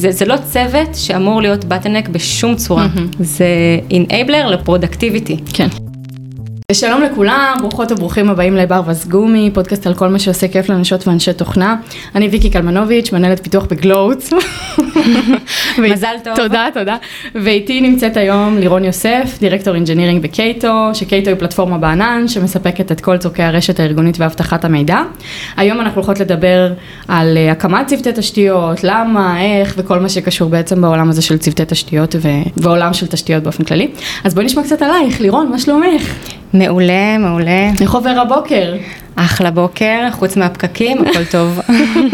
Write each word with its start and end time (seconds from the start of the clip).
זה, 0.00 0.12
זה 0.12 0.24
לא 0.24 0.36
צוות 0.44 0.88
שאמור 0.94 1.42
להיות 1.42 1.64
bottleneck 1.64 2.08
בשום 2.08 2.56
צורה, 2.56 2.86
mm-hmm. 2.86 3.16
זה 3.20 3.46
enabler 3.90 4.46
ל 4.46 4.52
productivity. 4.52 5.36
כן. 5.54 5.68
שלום 6.72 7.02
לכולם, 7.02 7.56
ברוכות 7.60 7.92
וברוכים 7.92 8.30
הבאים 8.30 8.56
לברווזגומי, 8.56 9.50
פודקאסט 9.54 9.86
על 9.86 9.94
כל 9.94 10.08
מה 10.08 10.18
שעושה 10.18 10.48
כיף 10.48 10.68
לנשות 10.68 11.08
ואנשי 11.08 11.32
תוכנה. 11.32 11.76
אני 12.14 12.28
ויקי 12.28 12.50
קלמנוביץ', 12.50 13.12
מנהלת 13.12 13.42
פיתוח 13.42 13.64
בגלוט. 13.64 14.30
מזל 15.82 16.14
טוב. 16.24 16.36
תודה, 16.36 16.66
תודה. 16.74 16.96
ואיתי 17.34 17.80
נמצאת 17.80 18.16
היום 18.16 18.58
לירון 18.58 18.84
יוסף, 18.84 19.36
director 19.40 19.74
engineering 19.74 20.22
בקייטו, 20.22 20.90
שקייטו 20.94 21.30
היא 21.30 21.38
פלטפורמה 21.38 21.78
בענן 21.78 22.28
שמספקת 22.28 22.92
את 22.92 23.00
כל 23.00 23.18
צורכי 23.18 23.42
הרשת 23.42 23.80
הארגונית 23.80 24.20
ואבטחת 24.20 24.64
המידע. 24.64 25.02
היום 25.56 25.80
אנחנו 25.80 26.00
הולכות 26.00 26.20
לדבר 26.20 26.72
על 27.08 27.36
אה, 27.36 27.52
הקמת 27.52 27.86
צוותי 27.86 28.10
תשתיות, 28.14 28.84
למה, 28.84 29.42
איך 29.42 29.74
וכל 29.76 29.98
מה 29.98 30.08
שקשור 30.08 30.50
בעצם 30.50 30.80
בעולם 30.80 31.08
הזה 31.10 31.22
של 31.22 31.38
צוותי 31.38 31.62
תשתיות 31.68 32.14
ועולם 32.56 32.92
של 32.92 33.06
תשתיות 33.06 33.42
באופן 33.42 33.64
כללי. 33.64 33.90
אז 34.24 34.34
בואי 34.34 34.46
נשמע 34.46 34.62
קצת 34.62 34.82
עלייך, 34.82 35.20
לירון, 35.20 35.48
מה 35.50 35.58
שלומך? 35.58 36.14
מעולה, 36.52 37.18
מעולה. 37.18 37.70
איך 37.80 37.94
עובר 37.94 38.10
הבוקר? 38.10 38.74
אחלה 39.16 39.50
בוקר, 39.50 40.08
חוץ 40.12 40.36
מהפקקים, 40.36 40.98
הכל 40.98 41.24
טוב. 41.24 41.60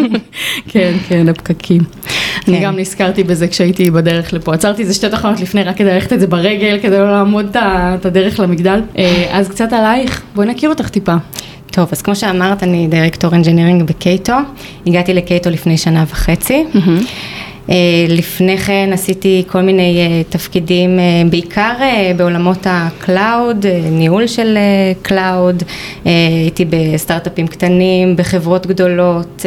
כן, 0.72 0.92
כן, 1.08 1.28
הפקקים. 1.28 1.80
כן. 1.80 2.52
אני 2.52 2.64
גם 2.64 2.78
נזכרתי 2.78 3.24
בזה 3.24 3.48
כשהייתי 3.48 3.90
בדרך 3.90 4.32
לפה. 4.32 4.54
עצרתי 4.54 4.82
איזה 4.82 4.94
שתי 4.94 5.08
תחנות 5.08 5.40
לפני, 5.40 5.62
רק 5.62 5.76
כדי 5.76 5.94
ללכת 5.94 6.12
את 6.12 6.20
זה 6.20 6.26
ברגל, 6.26 6.78
כדי 6.82 6.98
לא 6.98 7.12
לעמוד 7.12 7.56
את 7.56 8.06
הדרך 8.06 8.40
למגדל. 8.40 8.80
אה, 8.98 9.26
אז 9.30 9.48
קצת 9.48 9.72
עלייך, 9.72 10.22
בואי 10.34 10.46
נכיר 10.46 10.70
אותך 10.70 10.88
טיפה. 10.88 11.14
טוב, 11.70 11.88
אז 11.92 12.02
כמו 12.02 12.16
שאמרת, 12.16 12.62
אני 12.62 12.86
director 12.86 13.34
engineering 13.34 13.82
בקייטו. 13.82 14.34
הגעתי 14.86 15.14
לקייטו 15.14 15.50
לפני 15.50 15.78
שנה 15.78 16.04
וחצי. 16.08 16.64
Mm-hmm. 16.72 17.04
אה, 17.70 17.74
לפני 18.09 18.59
כן 18.59 18.91
עשיתי 18.92 19.45
כל 19.46 19.60
מיני 19.60 19.98
אה, 19.98 20.22
תפקידים, 20.28 20.98
אה, 20.98 21.05
בעיקר 21.30 21.72
בעולמות 22.16 22.66
ה 22.70 22.84
cloud, 22.84 23.66
ניהול 23.91 24.27
של 24.27 24.58
cloud, 25.02 25.62
הייתי 26.05 26.64
בסטארט-אפים 26.70 27.47
קטנים, 27.47 28.16
בחברות 28.16 28.66
גדולות, 28.66 29.47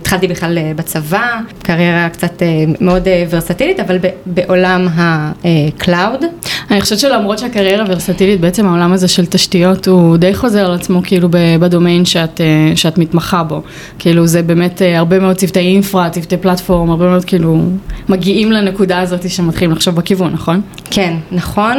התחלתי 0.00 0.28
בכלל 0.28 0.58
בצבא, 0.76 1.40
קריירה 1.62 2.08
קצת 2.08 2.42
מאוד 2.80 3.08
versatile-ית, 3.30 3.80
אבל 3.80 3.98
בעולם 4.26 4.88
ה 4.96 5.14
cloud. 5.14 6.24
אני 6.70 6.80
חושבת 6.80 6.98
שלמרות 6.98 7.38
שהקריירה 7.38 7.84
ורסטילית, 7.88 8.40
בעצם 8.40 8.66
העולם 8.66 8.92
הזה 8.92 9.08
של 9.08 9.26
תשתיות 9.26 9.86
הוא 9.86 10.16
די 10.16 10.34
חוזר 10.34 10.66
על 10.66 10.74
עצמו 10.74 11.00
כאילו 11.04 11.28
בדומיין 11.60 12.04
שאת, 12.04 12.40
שאת 12.74 12.98
מתמחה 12.98 13.42
בו. 13.42 13.62
כאילו 13.98 14.26
זה 14.26 14.42
באמת 14.42 14.82
הרבה 14.96 15.18
מאוד 15.18 15.36
צוותי 15.36 15.58
אינפרה, 15.58 16.10
צוותי 16.10 16.36
פלטפורם, 16.36 16.90
הרבה 16.90 17.08
מאוד 17.08 17.24
כאילו 17.34 17.60
מגיעים 18.08 18.52
לנקודה 18.52 19.00
הזאת 19.00 19.30
שמתחילים 19.30 19.72
לחשוב 19.72 19.94
בכיוון, 19.94 20.32
נכון? 20.32 20.60
כן, 20.90 21.16
נכון, 21.32 21.76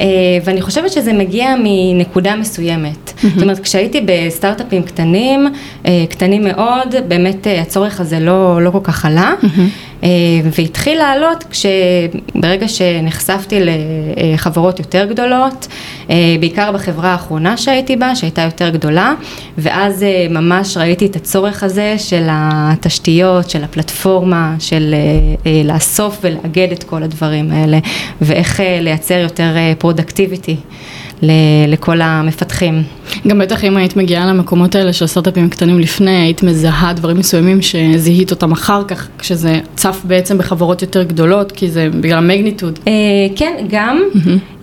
אה, 0.00 0.06
ואני 0.44 0.62
חושבת 0.62 0.92
שזה 0.92 1.12
מגיע 1.12 1.54
מנקודה 1.64 2.36
מסוימת. 2.36 3.08
Mm-hmm. 3.08 3.26
זאת 3.34 3.42
אומרת, 3.42 3.58
כשהייתי 3.58 4.00
בסטארט-אפים 4.06 4.82
קטנים, 4.82 5.46
אה, 5.86 6.04
קטנים 6.10 6.44
מאוד, 6.44 6.94
באמת 7.08 7.46
אה, 7.46 7.62
הצורך 7.62 8.00
הזה 8.00 8.20
לא, 8.20 8.62
לא 8.62 8.70
כל 8.70 8.80
כך 8.82 9.04
עלה. 9.04 9.32
Mm-hmm. 9.42 9.87
והתחיל 10.52 10.98
לעלות 10.98 11.44
כשברגע 11.50 12.68
שנחשפתי 12.68 13.60
לחברות 14.16 14.78
יותר 14.78 15.06
גדולות, 15.10 15.66
בעיקר 16.40 16.72
בחברה 16.72 17.12
האחרונה 17.12 17.56
שהייתי 17.56 17.96
בה, 17.96 18.16
שהייתה 18.16 18.42
יותר 18.42 18.68
גדולה, 18.68 19.14
ואז 19.58 20.04
ממש 20.30 20.76
ראיתי 20.76 21.06
את 21.06 21.16
הצורך 21.16 21.62
הזה 21.62 21.94
של 21.98 22.26
התשתיות, 22.30 23.50
של 23.50 23.64
הפלטפורמה, 23.64 24.54
של 24.58 24.94
לאסוף 25.64 26.18
ולאגד 26.22 26.72
את 26.72 26.84
כל 26.84 27.02
הדברים 27.02 27.52
האלה, 27.52 27.78
ואיך 28.20 28.60
לייצר 28.80 29.18
יותר 29.18 29.56
productivity. 29.78 30.56
לכל 31.68 32.00
המפתחים. 32.00 32.82
גם 33.28 33.38
בטח 33.38 33.64
אם 33.64 33.76
היית 33.76 33.96
מגיעה 33.96 34.26
למקומות 34.26 34.74
האלה 34.74 34.92
של 34.92 35.06
סטארט-אפים 35.06 35.50
קטנים 35.50 35.80
לפני, 35.80 36.10
היית 36.10 36.42
מזהה 36.42 36.92
דברים 36.92 37.16
מסוימים 37.16 37.62
שזיהית 37.62 38.30
אותם 38.30 38.52
אחר 38.52 38.84
כך, 38.84 39.08
כשזה 39.18 39.60
צף 39.76 40.00
בעצם 40.04 40.38
בחברות 40.38 40.82
יותר 40.82 41.02
גדולות, 41.02 41.52
כי 41.52 41.70
זה 41.70 41.88
בגלל 42.00 42.18
ה 42.18 42.23
magnitude. 42.23 42.78
אה, 42.88 42.92
כן, 43.36 43.54
גם, 43.70 44.02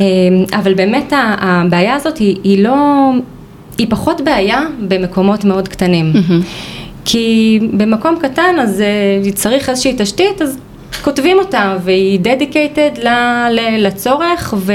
אה, 0.02 0.06
אבל 0.60 0.74
באמת 0.74 1.14
הבעיה 1.18 1.96
הזאת 1.96 2.18
היא 2.18 2.64
לא, 2.64 3.12
היא 3.78 3.88
פחות 3.90 4.22
בעיה 4.22 4.62
במקומות 4.88 5.46
מאוד 5.46 5.68
קטנים. 5.68 6.14
כי 7.06 7.60
במקום 7.74 8.16
קטן 8.22 8.56
אז 8.62 8.84
uh, 9.28 9.34
צריך 9.34 9.70
איזושהי 9.70 9.96
תשתית, 9.98 10.42
אז 10.42 10.58
כותבים 11.06 11.40
אותה 11.40 11.78
והיא 11.84 12.20
dedicated 12.24 13.00
לצורך 13.78 14.54
ו, 14.58 14.74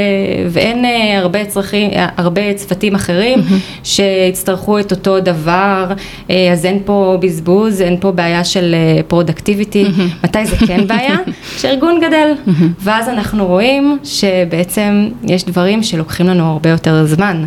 ואין 0.50 0.84
אה, 0.84 1.18
הרבה, 1.18 1.44
צרכים, 1.44 1.90
הרבה 2.16 2.54
צוותים 2.54 2.94
אחרים 2.94 3.38
mm-hmm. 3.38 3.84
שיצטרכו 3.84 4.78
את 4.78 4.90
אותו 4.90 5.20
דבר, 5.20 5.86
אה, 6.30 6.52
אז 6.52 6.66
אין 6.66 6.78
פה 6.84 7.18
בזבוז, 7.20 7.82
אין 7.82 7.96
פה 8.00 8.12
בעיה 8.12 8.44
של 8.44 8.74
productivity, 9.08 9.84
mm-hmm. 9.84 10.24
מתי 10.24 10.46
זה 10.46 10.56
כן 10.66 10.86
בעיה? 10.86 11.16
כשארגון 11.56 12.00
גדל, 12.00 12.32
mm-hmm. 12.46 12.64
ואז 12.80 13.08
אנחנו 13.08 13.46
רואים 13.46 13.98
שבעצם 14.04 15.08
יש 15.24 15.44
דברים 15.44 15.82
שלוקחים 15.82 16.26
לנו 16.26 16.44
הרבה 16.44 16.70
יותר 16.70 17.06
זמן. 17.06 17.44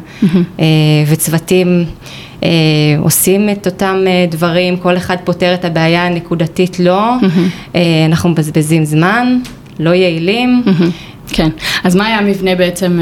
וצוותים 1.07 1.67
אה, 1.67 1.83
עושים 2.99 3.49
את 3.49 3.65
אותם 3.65 4.03
אה, 4.07 4.25
דברים, 4.29 4.77
כל 4.77 4.97
אחד 4.97 5.17
פותר 5.23 5.53
את 5.53 5.65
הבעיה 5.65 6.07
הנקודתית 6.07 6.79
לא, 6.79 7.19
mm-hmm. 7.21 7.75
אה, 7.75 7.81
אנחנו 8.05 8.29
מבזבזים 8.29 8.85
זמן, 8.85 9.39
לא 9.79 9.89
יעילים. 9.89 10.63
Mm-hmm. 10.65 11.33
כן, 11.33 11.49
אז 11.83 11.95
מה 11.95 12.05
היה 12.05 12.17
המבנה 12.17 12.55
בעצם, 12.55 12.99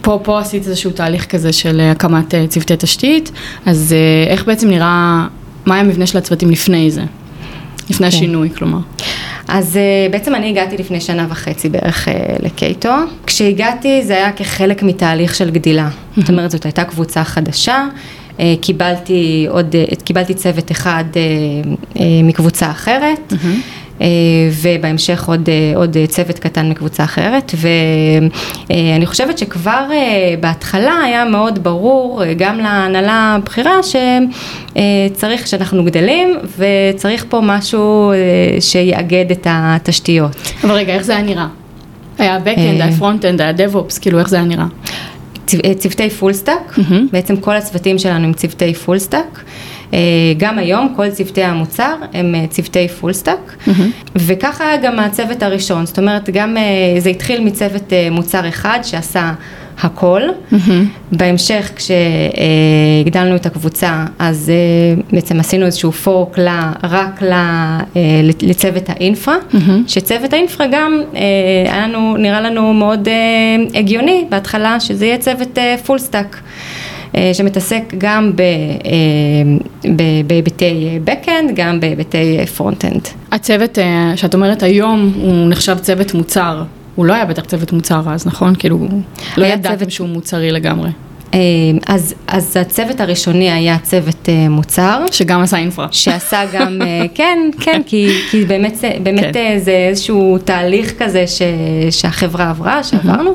פה, 0.00 0.20
פה 0.22 0.40
עשית 0.40 0.62
איזשהו 0.62 0.90
תהליך 0.90 1.26
כזה 1.26 1.52
של 1.52 1.80
הקמת 1.80 2.34
צוותי 2.48 2.74
תשתית, 2.78 3.32
אז 3.66 3.94
איך 4.28 4.44
בעצם 4.44 4.68
נראה, 4.68 5.26
מה 5.66 5.74
היה 5.74 5.84
המבנה 5.84 6.06
של 6.06 6.18
הצוותים 6.18 6.50
לפני 6.50 6.90
זה? 6.90 7.02
לפני 7.90 8.10
כן. 8.10 8.16
השינוי, 8.16 8.50
כלומר. 8.50 8.78
אז 9.48 9.78
בעצם 10.10 10.34
אני 10.34 10.48
הגעתי 10.48 10.76
לפני 10.76 11.00
שנה 11.00 11.26
וחצי 11.30 11.68
בערך 11.68 12.08
לקייטו. 12.42 12.94
כשהגעתי 13.26 14.02
זה 14.04 14.12
היה 14.12 14.32
כחלק 14.32 14.82
מתהליך 14.82 15.34
של 15.34 15.50
גדילה. 15.50 15.88
זאת 16.16 16.28
אומרת, 16.28 16.50
זאת 16.50 16.64
הייתה 16.64 16.84
קבוצה 16.84 17.24
חדשה. 17.24 17.84
אה, 18.40 18.54
קיבלתי 18.60 19.46
עוד, 19.50 19.76
אה, 19.76 19.84
קיבלתי 20.04 20.34
צוות 20.34 20.70
אחד 20.70 21.04
אה, 21.16 22.02
מקבוצה 22.24 22.70
אחרת. 22.70 23.32
Mm-hmm. 23.32 23.82
ובהמשך 24.62 25.28
עוד, 25.28 25.48
עוד 25.74 25.96
צוות 26.08 26.38
קטן 26.38 26.70
מקבוצה 26.70 27.04
אחרת 27.04 27.52
ואני 28.70 29.06
חושבת 29.06 29.38
שכבר 29.38 29.88
בהתחלה 30.40 30.94
היה 31.04 31.24
מאוד 31.24 31.64
ברור 31.64 32.22
גם 32.36 32.58
להנהלה 32.58 33.36
הבכירה 33.38 33.78
שצריך, 33.82 35.46
שאנחנו 35.46 35.84
גדלים 35.84 36.38
וצריך 36.58 37.24
פה 37.28 37.40
משהו 37.42 38.12
שיאגד 38.60 39.30
את 39.30 39.46
התשתיות. 39.50 40.52
אבל 40.64 40.72
רגע, 40.72 40.94
איך 40.94 41.02
זה 41.02 41.12
היה 41.16 41.22
נראה? 41.22 41.46
היה 42.18 42.38
backend, 42.44 42.82
היה 42.82 42.88
front-end, 43.00 43.42
היה 43.42 43.52
DevOps, 43.52 44.00
כאילו 44.00 44.18
איך 44.18 44.28
זה 44.28 44.36
היה 44.36 44.44
נראה? 44.44 44.66
אה, 45.64 45.74
צוותי 45.74 46.10
full 46.10 46.32
stack, 46.32 46.78
mm-hmm. 46.78 46.94
בעצם 47.12 47.36
כל 47.36 47.56
הצוותים 47.56 47.98
שלנו 47.98 48.24
הם 48.24 48.32
צוותי 48.32 48.74
full 48.74 48.98
stack. 48.98 49.44
אה, 49.94 49.98
גם 50.36 50.58
היום 50.58 50.92
כל 50.96 51.10
צוותי 51.10 51.42
המוצר 51.42 51.94
הם 52.12 52.34
אה, 52.34 52.46
צוותי 52.46 52.88
full 52.88 53.12
stack, 53.12 53.56
mm-hmm. 53.66 53.70
וככה 54.16 54.76
גם 54.82 54.98
הצוות 54.98 55.42
הראשון, 55.42 55.86
זאת 55.86 55.98
אומרת 55.98 56.30
גם 56.30 56.56
זה 56.98 57.10
התחיל 57.10 57.44
מצוות 57.44 57.92
מוצר 58.10 58.48
אחד 58.48 58.78
שעשה 58.82 59.32
הכל. 59.82 60.22
Mm-hmm. 60.22 60.56
בהמשך 61.12 61.70
כשהגדלנו 61.76 63.36
את 63.36 63.46
הקבוצה 63.46 64.04
אז 64.18 64.52
בעצם 65.12 65.40
עשינו 65.40 65.66
איזשהו 65.66 65.92
פורק 65.92 66.38
לה, 66.38 66.72
רק 66.82 67.22
לה, 67.22 67.78
לצוות 68.42 68.88
ה 68.88 68.95
infra, 68.95 69.36
mm-hmm. 69.52 69.70
שצוות 69.86 70.32
ה 70.32 70.38
infra 70.38 70.66
גם 70.72 71.02
היה 71.72 71.86
לנו, 71.88 72.16
נראה 72.16 72.40
לנו 72.40 72.74
מאוד 72.74 73.08
הגיוני 73.74 74.24
בהתחלה 74.28 74.80
שזה 74.80 75.06
יהיה 75.06 75.18
צוות 75.18 75.58
full 75.84 75.98
stack. 75.98 76.40
שמתעסק 77.32 77.94
גם 77.98 78.32
בהיבטי 80.26 80.98
backend, 81.06 81.52
גם 81.54 81.80
בהיבטי 81.80 82.38
frontend. 82.58 83.08
הצוות 83.32 83.78
שאת 84.16 84.34
אומרת 84.34 84.62
היום 84.62 85.12
הוא 85.16 85.48
נחשב 85.48 85.78
צוות 85.78 86.14
מוצר, 86.14 86.62
הוא 86.94 87.06
לא 87.06 87.12
היה 87.12 87.24
בטח 87.24 87.44
צוות 87.44 87.72
מוצר 87.72 88.02
אז, 88.10 88.26
נכון? 88.26 88.54
כאילו, 88.54 88.88
לא 89.36 89.46
ידעתם 89.46 89.78
צוות... 89.78 89.90
שהוא 89.90 90.08
מוצרי 90.08 90.50
לגמרי. 90.50 90.90
אה, 91.34 91.38
אז, 91.86 92.14
אז 92.26 92.56
הצוות 92.56 93.00
הראשוני 93.00 93.50
היה 93.50 93.76
צוות 93.82 94.28
אה, 94.28 94.48
מוצר. 94.48 95.04
שגם 95.12 95.42
עשה 95.42 95.56
אינפרה. 95.56 95.86
שעשה 95.90 96.40
גם, 96.52 96.82
אה, 96.82 97.02
כן, 97.14 97.38
כן, 97.60 97.80
כי, 97.86 98.08
כי 98.30 98.44
באמת, 98.44 98.76
זה- 98.76 98.92
באמת 99.02 99.34
כן. 99.34 99.58
זה 99.58 99.86
איזשהו 99.88 100.38
תהליך 100.44 100.94
כזה 100.98 101.26
ש, 101.26 101.42
שהחברה 101.90 102.50
עברה, 102.50 102.82
שעברנו, 102.84 103.34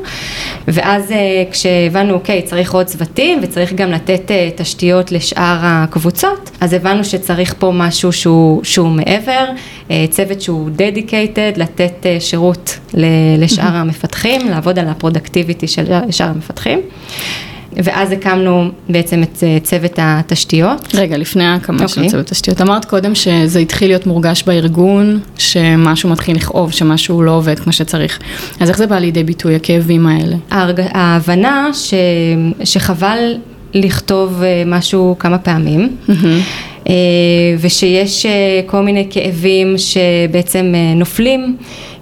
ואז 0.67 1.11
אה, 1.11 1.17
כשהבנו, 1.51 2.13
אוקיי, 2.13 2.41
צריך 2.41 2.73
עוד 2.73 2.85
צוותים 2.85 3.39
וצריך 3.43 3.73
גם 3.73 3.91
לתת 3.91 4.31
אה, 4.31 4.49
תשתיות 4.55 5.11
לשאר 5.11 5.57
הקבוצות, 5.61 6.51
אז 6.61 6.73
הבנו 6.73 7.03
שצריך 7.03 7.53
פה 7.59 7.71
משהו 7.75 8.11
שהוא, 8.13 8.63
שהוא 8.63 8.89
מעבר, 8.89 9.45
אה, 9.91 10.05
צוות 10.09 10.41
שהוא 10.41 10.69
dedicated, 10.77 11.59
לתת 11.59 12.05
אה, 12.05 12.17
שירות 12.19 12.77
לשאר 13.37 13.75
המפתחים, 13.75 14.49
לעבוד 14.49 14.79
על 14.79 14.87
הפרודקטיביטי 14.87 15.67
של 15.67 15.85
שאר 16.11 16.27
המפתחים. 16.27 16.79
ואז 17.83 18.11
הקמנו 18.11 18.69
בעצם 18.89 19.23
את 19.23 19.43
אה, 19.43 19.57
צוות 19.63 19.93
התשתיות. 19.97 20.87
רגע, 20.93 21.17
לפני 21.17 21.43
ההקמה 21.43 21.87
של 21.87 21.95
אוקיי. 21.99 22.09
צוות 22.09 22.25
תשתיות, 22.25 22.61
אמרת 22.61 22.85
קודם 22.85 23.15
שזה 23.15 23.59
התחיל 23.59 23.87
להיות 23.87 24.07
מורגש 24.07 24.43
בארגון, 24.43 25.19
שמשהו 25.37 26.09
מתחיל 26.09 26.35
לכאוב, 26.35 26.71
שמשהו 26.71 27.21
לא 27.21 27.31
עובד 27.31 27.59
כמו 27.59 27.73
שצריך. 27.73 28.19
אז 28.59 28.69
איך 28.69 28.77
זה 28.77 28.87
בא 28.87 28.99
לידי 28.99 29.23
ביטוי, 29.23 29.55
הכאבים 29.55 30.07
האלה? 30.07 30.35
ההרג... 30.51 30.81
ההבנה 30.91 31.69
ש... 31.73 31.93
שחבל 32.63 33.35
לכתוב 33.73 34.41
אה, 34.43 34.63
משהו 34.65 35.15
כמה 35.19 35.37
פעמים, 35.37 35.95
אה, 36.89 36.93
ושיש 37.59 38.25
כל 38.65 38.81
מיני 38.81 39.07
כאבים 39.09 39.75
שבעצם 39.77 40.73
נופלים, 40.95 41.57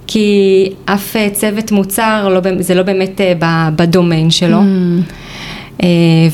כי 0.07 0.69
אף 0.86 1.16
צוות 1.33 1.72
מוצר, 1.72 2.30
לא, 2.30 2.42
זה 2.60 2.75
לא 2.75 2.83
באמת 2.83 3.22
בדומיין 3.75 4.31
שלו, 4.31 4.57
אה, 4.57 4.63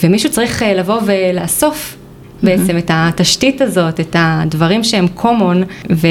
ומישהו 0.03 0.31
צריך 0.31 0.63
אה, 0.63 0.73
לבוא 0.73 0.99
ולאסוף. 1.05 1.97
בעצם 2.43 2.77
את 2.77 2.91
התשתית 2.93 3.61
הזאת, 3.61 3.99
את 3.99 4.15
הדברים 4.19 4.83
שהם 4.83 5.05
common 5.17 5.57
ו- 5.89 6.07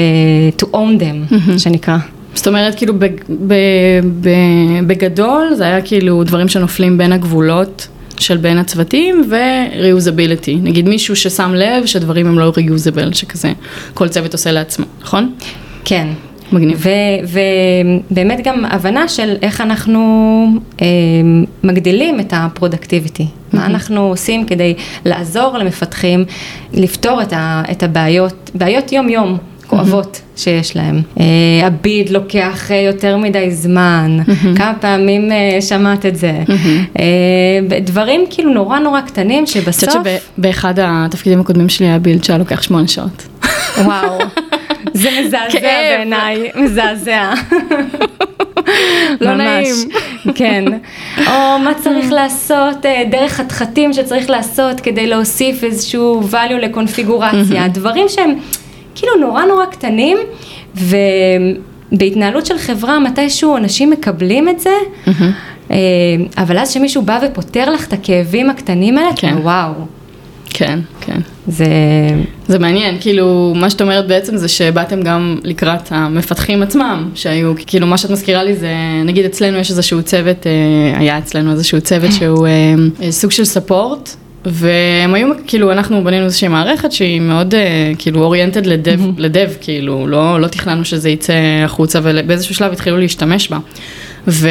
to 0.61 0.65
own 0.73 1.01
them, 1.01 1.33
שנקרא. 1.57 1.97
זאת 2.33 2.47
אומרת, 2.47 2.75
כאילו, 2.75 2.93
בגדול, 4.87 5.53
זה 5.55 5.63
היה 5.63 5.81
כאילו 5.81 6.23
דברים 6.23 6.47
שנופלים 6.47 6.97
בין 6.97 7.11
הגבולות 7.11 7.87
של 8.19 8.37
בין 8.37 8.57
הצוותים 8.57 9.23
ו-reusability. 9.29 10.51
נגיד 10.61 10.89
מישהו 10.89 11.15
ששם 11.15 11.53
לב 11.55 11.85
שדברים 11.85 12.27
הם 12.27 12.39
לא 12.39 12.53
reusable, 12.57 13.13
שכזה 13.15 13.51
כל 13.93 14.07
צוות 14.07 14.33
עושה 14.33 14.51
לעצמו, 14.51 14.85
נכון? 15.01 15.33
כן. 15.85 16.07
מגניב. 16.53 16.77
ו- 16.83 17.39
ובאמת 18.11 18.39
גם 18.43 18.65
הבנה 18.65 19.07
של 19.07 19.35
איך 19.41 19.61
אנחנו 19.61 19.99
אה, 20.81 20.87
מגדילים 21.63 22.19
את 22.19 22.33
הפרודקטיביטי. 22.35 23.25
מה 23.53 23.65
אנחנו 23.65 24.01
עושים 24.01 24.45
כדי 24.45 24.73
לעזור 25.05 25.57
למפתחים 25.57 26.25
לפתור 26.73 27.21
את, 27.21 27.33
ה- 27.33 27.63
את 27.71 27.83
הבעיות, 27.83 28.51
בעיות 28.55 28.91
יום-יום. 28.91 29.37
כואבות 29.67 30.21
שיש 30.35 30.75
להם. 30.75 31.01
אה, 31.19 31.23
הביד 31.67 32.09
לוקח 32.09 32.71
אה, 32.71 32.75
יותר 32.75 33.17
מדי 33.17 33.51
זמן, 33.51 34.17
כמה 34.55 34.73
פעמים 34.79 35.31
אה, 35.31 35.61
שמעת 35.61 36.05
את 36.05 36.15
זה. 36.15 36.43
אה, 36.99 37.79
דברים 37.81 38.21
כאילו 38.29 38.53
נורא 38.53 38.79
נורא 38.79 39.01
קטנים 39.01 39.37
אני 39.39 39.47
שבסוף... 39.47 39.89
חושבת 39.89 40.05
שבאחד 40.37 40.73
התפקידים 40.81 41.39
הקודמים 41.39 41.69
שלי 41.69 41.85
היה 41.87 41.99
בילד 41.99 42.23
שהיה 42.23 42.39
לוקח 42.39 42.61
שמונה 42.61 42.87
שעות. 42.87 43.27
וואו, 43.85 44.19
זה 44.93 45.09
מזעזע. 45.21 45.59
בעיניי, 45.61 46.49
מזעזע. 46.55 47.33
לא. 49.21 49.35
נעים. 49.35 49.75
כן. 50.35 50.65
או 51.17 51.59
מה 51.59 51.71
צריך 51.83 52.11
לעשות, 52.11 52.85
אה, 52.85 53.03
דרך 53.11 53.31
חתחתים 53.33 53.93
שצריך 53.93 54.29
לעשות 54.29 54.79
כדי 54.79 55.07
להוסיף 55.07 55.63
איזשהו 55.63 56.21
value 56.31 56.53
לקונפיגורציה. 56.53 57.67
דברים 57.67 58.09
שהם 58.09 58.33
כאילו 58.95 59.15
נורא 59.19 59.45
נורא 59.45 59.65
קטנים, 59.65 60.17
ובהתנהלות 61.91 62.45
של 62.45 62.57
חברה 62.57 62.99
מתישהו 62.99 63.57
אנשים 63.57 63.89
מקבלים 63.89 64.49
את 64.49 64.59
זה, 64.59 64.73
אה, 65.71 65.77
אבל 66.37 66.57
אז 66.57 66.71
שמישהו 66.71 67.01
בא 67.01 67.19
ופותר 67.27 67.69
לך 67.69 67.87
את 67.87 67.93
הכאבים 67.93 68.49
הקטנים 68.49 68.97
האלה. 68.97 69.09
כן. 69.15 69.35
וואו, 69.41 69.73
כן, 70.49 70.79
כן. 71.01 71.19
זה... 71.47 71.65
זה 72.47 72.59
מעניין, 72.59 72.97
כאילו, 72.99 73.53
מה 73.55 73.69
שאת 73.69 73.81
אומרת 73.81 74.07
בעצם 74.07 74.37
זה 74.37 74.47
שבאתם 74.47 75.01
גם 75.01 75.37
לקראת 75.43 75.91
המפתחים 75.91 76.63
עצמם, 76.63 77.09
שהיו, 77.15 77.53
כאילו, 77.65 77.87
מה 77.87 77.97
שאת 77.97 78.09
מזכירה 78.09 78.43
לי 78.43 78.55
זה, 78.55 78.73
נגיד 79.05 79.25
אצלנו 79.25 79.57
יש 79.57 79.69
איזשהו 79.69 80.03
צוות, 80.03 80.47
אה, 80.47 80.99
היה 80.99 81.17
אצלנו 81.17 81.51
איזשהו 81.51 81.81
צוות 81.81 82.11
שהוא 82.11 82.47
אה, 82.47 82.51
אה, 83.03 83.11
סוג 83.11 83.31
של 83.31 83.45
ספורט. 83.45 84.15
והם 84.45 85.13
היו, 85.13 85.27
כאילו, 85.47 85.71
אנחנו 85.71 86.03
בנינו 86.03 86.25
איזושהי 86.25 86.47
מערכת 86.47 86.91
שהיא 86.91 87.21
מאוד, 87.21 87.53
כאילו, 87.97 88.23
אוריינטד 88.23 88.65
לדב, 88.65 88.99
לדב, 89.17 89.49
כאילו, 89.61 90.07
לא, 90.07 90.41
לא 90.41 90.47
תכננו 90.47 90.85
שזה 90.85 91.09
יצא 91.09 91.33
החוצה, 91.65 91.99
ובאיזשהו 92.03 92.55
שלב 92.55 92.71
התחילו 92.71 92.97
להשתמש 92.97 93.49
בה. 93.49 93.57
ו... 94.27 94.49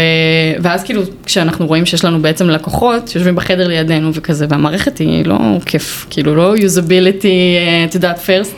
ואז 0.60 0.84
כאילו, 0.84 1.02
כשאנחנו 1.24 1.66
רואים 1.66 1.86
שיש 1.86 2.04
לנו 2.04 2.22
בעצם 2.22 2.48
לקוחות 2.48 3.08
שיושבים 3.08 3.34
בחדר 3.36 3.68
לידינו 3.68 4.10
וכזה, 4.14 4.46
והמערכת 4.48 4.98
היא 4.98 5.26
לא 5.26 5.38
כיף, 5.66 6.06
כאילו 6.10 6.36
לא 6.36 6.54
usability, 6.56 7.24
אה, 7.24 7.84
את 7.84 7.94
יודעת, 7.94 8.18
first, 8.18 8.52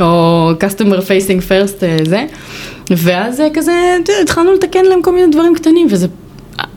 או 0.00 0.50
customer 0.60 0.98
facing 0.98 1.42
first, 1.48 1.82
אה, 1.82 1.96
זה. 2.04 2.26
ואז 2.90 3.40
אה, 3.40 3.48
כזה, 3.54 3.96
התחלנו 4.22 4.52
לתקן 4.52 4.84
להם 4.84 5.02
כל 5.02 5.14
מיני 5.14 5.32
דברים 5.32 5.54
קטנים, 5.54 5.86
וזה... 5.90 6.06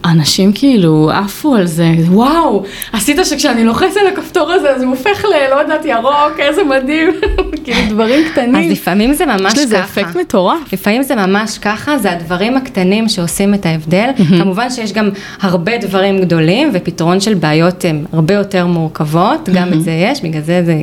אנשים 0.05 0.51
כאילו 0.53 1.11
עפו 1.13 1.55
על 1.55 1.65
זה, 1.65 1.91
וואו, 2.07 2.63
עשית 2.93 3.17
שכשאני 3.23 3.63
לוחץ 3.63 3.97
על 3.97 4.07
הכפתור 4.07 4.51
הזה 4.51 4.69
אז 4.75 4.83
הוא 4.83 4.91
הופך 4.91 5.25
ל... 5.25 5.49
לא 5.51 5.55
יודעת, 5.55 5.85
ירוק, 5.85 6.39
איזה 6.39 6.63
מדהים, 6.63 7.09
כאילו 7.63 7.79
דברים 7.89 8.29
קטנים. 8.31 8.55
אז 8.55 8.71
לפעמים 8.71 9.13
זה 9.13 9.25
ממש 9.25 9.53
יש 9.53 9.53
ככה. 9.53 9.61
לזה 9.61 9.83
אפקט 9.83 10.15
מטורף. 10.15 10.73
לפעמים 10.73 11.03
זה 11.03 11.15
ממש 11.15 11.57
ככה, 11.57 11.97
זה 11.97 12.11
הדברים 12.11 12.57
הקטנים 12.57 13.09
שעושים 13.09 13.53
את 13.53 13.65
ההבדל. 13.65 14.09
כמובן 14.37 14.69
שיש 14.69 14.93
גם 14.93 15.09
הרבה 15.41 15.77
דברים 15.77 16.21
גדולים, 16.21 16.69
ופתרון 16.73 17.19
של 17.19 17.33
בעיות 17.33 17.85
הן 17.85 18.05
הרבה 18.13 18.33
יותר 18.33 18.65
מורכבות, 18.65 19.49
גם 19.53 19.73
את 19.73 19.83
זה 19.83 19.91
יש, 19.91 20.21
בגלל 20.21 20.41
זה 20.41 20.81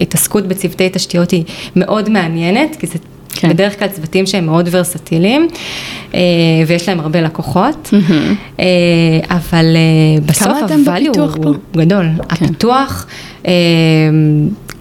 התעסקות 0.00 0.46
בצוותי 0.46 0.88
תשתיות 0.92 1.30
היא 1.30 1.44
מאוד 1.76 2.08
מעניינת, 2.08 2.76
כי 2.76 2.86
זה... 2.86 2.98
כן. 3.40 3.48
כן. 3.48 3.54
בדרך 3.54 3.78
כלל 3.78 3.88
צוותים 3.88 4.26
שהם 4.26 4.46
מאוד 4.46 4.68
ורסטיליים, 4.70 5.48
אה, 6.14 6.20
ויש 6.66 6.88
להם 6.88 7.00
הרבה 7.00 7.20
לקוחות, 7.20 7.90
אה, 8.60 8.66
אבל 9.30 9.76
אה, 9.76 10.20
בסוף 10.26 10.46
ה-value 10.46 11.18
הוא 11.18 11.28
פה? 11.42 11.52
גדול. 11.76 12.06
הפיתוח, 12.30 13.06
אה, 13.46 13.52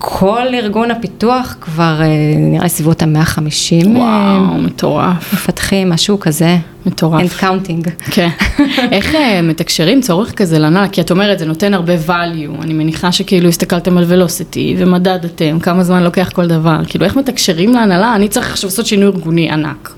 כל 0.01 0.47
ארגון 0.53 0.91
הפיתוח 0.91 1.55
כבר 1.61 2.01
אה, 2.01 2.07
נראה 2.37 2.63
לי 2.63 2.69
סביבות 2.69 3.01
ה-150 3.01 3.87
וואו, 3.87 4.57
מטורף, 4.57 5.33
מפתחים, 5.33 5.89
משהו 5.89 6.19
כזה. 6.19 6.57
מטורף. 6.85 7.21
and 7.21 7.43
counting. 7.43 7.89
כן. 8.11 8.29
איך 8.91 9.15
אה, 9.15 9.41
מתקשרים 9.41 10.01
צורך 10.01 10.31
כזה 10.31 10.59
לנהל? 10.59 10.87
כי 10.87 11.01
את 11.01 11.11
אומרת, 11.11 11.39
זה 11.39 11.45
נותן 11.45 11.73
הרבה 11.73 11.93
value. 12.07 12.63
אני 12.63 12.73
מניחה 12.73 13.11
שכאילו 13.11 13.49
הסתכלתם 13.49 13.97
על 13.97 14.03
velocity 14.03 14.75
ומדדתם, 14.77 15.59
כמה 15.59 15.83
זמן 15.83 16.03
לוקח 16.03 16.29
כל 16.33 16.47
דבר. 16.47 16.79
כאילו, 16.87 17.05
איך 17.05 17.15
מתקשרים 17.15 17.73
להנהלה? 17.73 18.15
אני 18.15 18.27
צריך 18.27 18.51
עכשיו 18.51 18.69
לעשות 18.69 18.85
שינוי 18.85 19.05
ארגוני 19.07 19.51
ענק. 19.51 19.93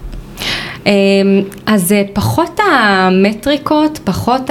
אה, 0.88 0.92
אז 1.66 1.88
זה 1.88 2.04
פחות 2.14 2.60
המטריקות, 2.72 4.00
פחות 4.04 4.42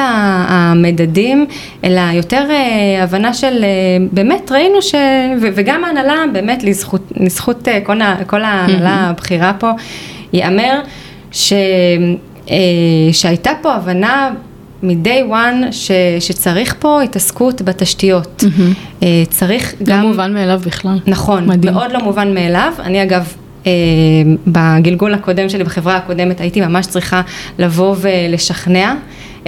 המדדים, 0.49 1.47
אלא 1.85 2.01
יותר 2.13 2.45
אה, 2.51 3.03
הבנה 3.03 3.35
של, 3.35 3.65
אה, 3.65 3.69
באמת 4.13 4.53
ראינו 4.53 4.83
ש... 4.83 4.95
וגם 5.41 5.85
ההנהלה, 5.85 6.15
באמת 6.33 6.65
לזכות, 6.65 7.13
לזכות 7.17 7.69
אה, 7.69 7.81
כל, 7.81 8.01
ה- 8.01 8.17
כל 8.27 8.43
ההנהלה 8.45 8.91
הבכירה 9.11 9.53
פה, 9.59 9.71
ייאמר 10.33 10.81
ש... 11.33 11.53
אה, 12.51 12.57
שהייתה 13.13 13.51
פה 13.63 13.73
הבנה 13.75 14.31
מ-day 14.83 15.31
one 15.33 15.73
ש, 15.73 15.91
שצריך 16.21 16.75
פה 16.79 17.03
התעסקות 17.03 17.63
בתשתיות. 17.63 18.45
אה, 19.03 19.09
צריך 19.31 19.75
גם... 19.83 20.03
לא 20.03 20.09
מובן 20.09 20.35
מאליו 20.35 20.61
בכלל. 20.67 20.99
נכון, 21.07 21.47
מדהים. 21.49 21.75
מאוד 21.75 21.93
לא 21.93 22.01
מובן 22.01 22.35
מאליו. 22.35 22.73
אני 22.79 23.03
אגב, 23.03 23.21
אה, 23.23 23.40
בגלגול 24.47 25.15
הקודם 25.15 25.49
שלי, 25.49 25.65
בחברה 25.65 25.97
הקודמת, 25.97 26.41
הייתי 26.41 26.61
ממש 26.61 26.87
צריכה 26.87 27.23
לבוא 27.59 27.97
ולשכנע 28.01 28.95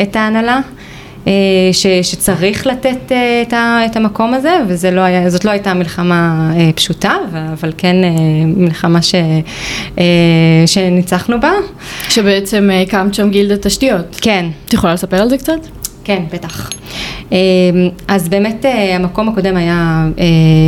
את 0.03 0.17
ההנהלה. 0.17 0.61
אה, 1.27 1.33
ש, 1.73 1.87
שצריך 2.03 2.67
לתת 2.67 3.13
אה, 3.13 3.43
את, 3.43 3.53
ה, 3.53 3.79
את 3.87 3.97
המקום 3.97 4.35
הזה, 4.35 4.57
וזאת 4.69 4.93
לא, 4.93 5.01
היה, 5.01 5.23
לא 5.45 5.51
הייתה 5.51 5.75
מלחמה 5.75 6.53
אה, 6.57 6.71
פשוטה, 6.75 7.15
ו- 7.33 7.53
אבל 7.53 7.73
כן 7.79 7.97
אה, 8.05 8.11
מלחמה 8.47 9.03
ש, 9.03 9.15
אה, 9.99 10.05
שניצחנו 10.67 11.41
בה. 11.41 11.53
שבעצם 12.09 12.71
אה, 12.73 12.81
הקמת 12.83 13.15
שם 13.15 13.31
גילדת 13.31 13.67
תשתיות. 13.67 14.19
כן, 14.21 14.47
את 14.65 14.73
יכולה 14.73 14.95
לספר 14.95 15.17
על 15.17 15.29
זה 15.29 15.39
קצת? 15.39 15.67
כן, 16.05 16.23
בטח. 16.33 16.71
אה, 17.33 17.39
אז 18.09 18.29
באמת 18.29 18.67
אה, 18.67 18.97
המקום 18.97 19.29
הקודם 19.29 19.57
היה 19.57 20.09
אה, 20.19 20.25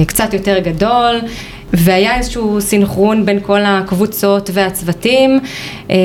קצת 0.06 0.34
יותר 0.34 0.58
גדול, 0.58 1.20
והיה 1.76 2.16
איזשהו 2.16 2.60
סינכרון 2.60 3.26
בין 3.26 3.40
כל 3.42 3.60
הקבוצות 3.64 4.50
והצוותים, 4.52 5.40
אה, 5.90 5.96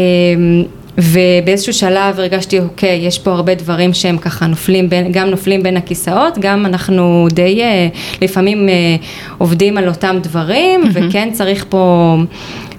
ובאיזשהו 0.98 1.74
שלב 1.74 2.20
הרגשתי, 2.20 2.60
אוקיי, 2.60 2.96
יש 2.96 3.20
פה 3.20 3.32
הרבה 3.32 3.56
דברים 3.56 3.94
שהם 3.94 4.18
ככה 4.18 4.46
נופלים, 4.46 4.90
בין, 4.90 5.12
גם 5.12 5.30
נופלים 5.30 5.64
בין 5.64 5.78
הכיסאות, 5.78 6.38
גם 6.40 6.66
אנחנו 6.66 7.28
די 7.32 7.62
אה, 7.62 7.88
לפעמים 8.22 8.70
אה, 8.70 8.96
עובדים 9.38 9.78
על 9.78 9.88
אותם 9.88 10.18
דברים, 10.24 10.84
mm-hmm. 10.84 10.90
וכן 10.94 11.30
צריך 11.32 11.66
פה, 11.70 12.16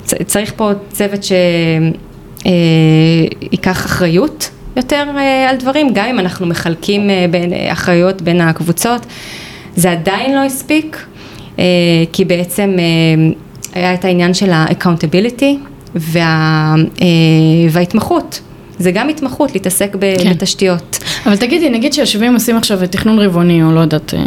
צריך 0.05 0.53
פה 0.57 0.71
צוות 0.93 1.21
שייקח 2.43 3.87
אחריות. 3.87 4.51
יותר 4.77 5.05
על 5.49 5.57
דברים, 5.57 5.89
גם 5.95 6.07
אם 6.07 6.19
אנחנו 6.19 6.47
מחלקים 6.47 7.11
בין 7.31 7.53
אחריות 7.69 8.23
בין 8.23 8.41
הקבוצות, 8.41 9.07
זה 9.77 9.91
עדיין 9.91 10.35
לא 10.35 10.41
הספיק, 10.41 11.07
כי 12.13 12.25
בעצם 12.25 12.77
היה 13.75 13.95
את 13.95 14.05
העניין 14.05 14.35
של 14.35 14.51
ה-accountability 14.51 15.55
וה, 15.95 16.75
וההתמחות. 17.71 18.41
זה 18.81 18.91
גם 18.91 19.09
התמחות 19.09 19.53
להתעסק 19.55 19.93
כן. 19.93 19.99
בתשתיות. 20.31 20.99
אבל 21.27 21.37
תגידי, 21.37 21.71
נגיד 21.71 21.93
שיושבים 21.93 22.35
עושים 22.35 22.57
עכשיו 22.57 22.79
תכנון 22.91 23.19
רבעוני, 23.19 23.63
או 23.63 23.73
לא 23.73 23.81
יודעת, 23.81 24.15
אה, 24.15 24.21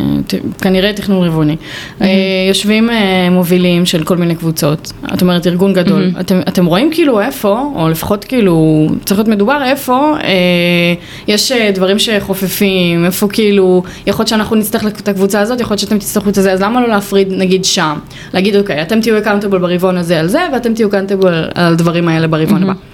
כנראה 0.61 0.93
תכנון 0.93 1.27
רבעוני. 1.27 1.55
Mm-hmm. 1.55 2.03
יושבים 2.47 2.89
אה, 2.89 3.29
מובילים 3.31 3.85
של 3.85 4.03
כל 4.03 4.17
מיני 4.17 4.35
קבוצות, 4.35 4.91
את 5.13 5.21
אומרת 5.21 5.47
ארגון 5.47 5.73
גדול, 5.73 6.11
mm-hmm. 6.15 6.19
אתם, 6.19 6.39
אתם 6.47 6.65
רואים 6.65 6.89
כאילו 6.93 7.21
איפה, 7.21 7.71
או 7.75 7.89
לפחות 7.89 8.25
כאילו, 8.25 8.87
צריך 9.05 9.19
להיות 9.19 9.27
מדובר 9.27 9.63
איפה, 9.65 10.15
אה, 10.23 10.93
יש 11.27 11.51
דברים 11.51 11.99
שחופפים, 11.99 13.05
איפה 13.05 13.27
כאילו, 13.27 13.83
יכול 14.07 14.23
להיות 14.23 14.29
שאנחנו 14.29 14.55
נצטרך 14.55 14.87
את 14.87 15.07
הקבוצה 15.07 15.39
הזאת, 15.39 15.61
יכול 15.61 15.71
להיות 15.71 15.79
שאתם 15.79 15.97
תצטרכו 15.97 16.29
את 16.29 16.35
זה, 16.35 16.51
אז 16.51 16.61
למה 16.61 16.81
לא 16.81 16.87
להפריד 16.87 17.27
נגיד 17.31 17.65
שם? 17.65 17.97
להגיד 18.33 18.55
אוקיי, 18.55 18.81
אתם 18.81 19.01
תהיו 19.01 19.17
accountable 19.17 19.57
ברבעון 19.57 19.97
הזה 19.97 20.19
על 20.19 20.27
זה, 20.27 20.39
ואתם 20.53 20.73
תהיו 20.73 20.87
accountable 20.87 21.33
על 21.33 21.73
הדברים 21.73 22.07
האלה 22.07 22.27
ברבעון 22.27 22.61
mm-hmm. 22.63 22.71
הבא. 22.71 22.92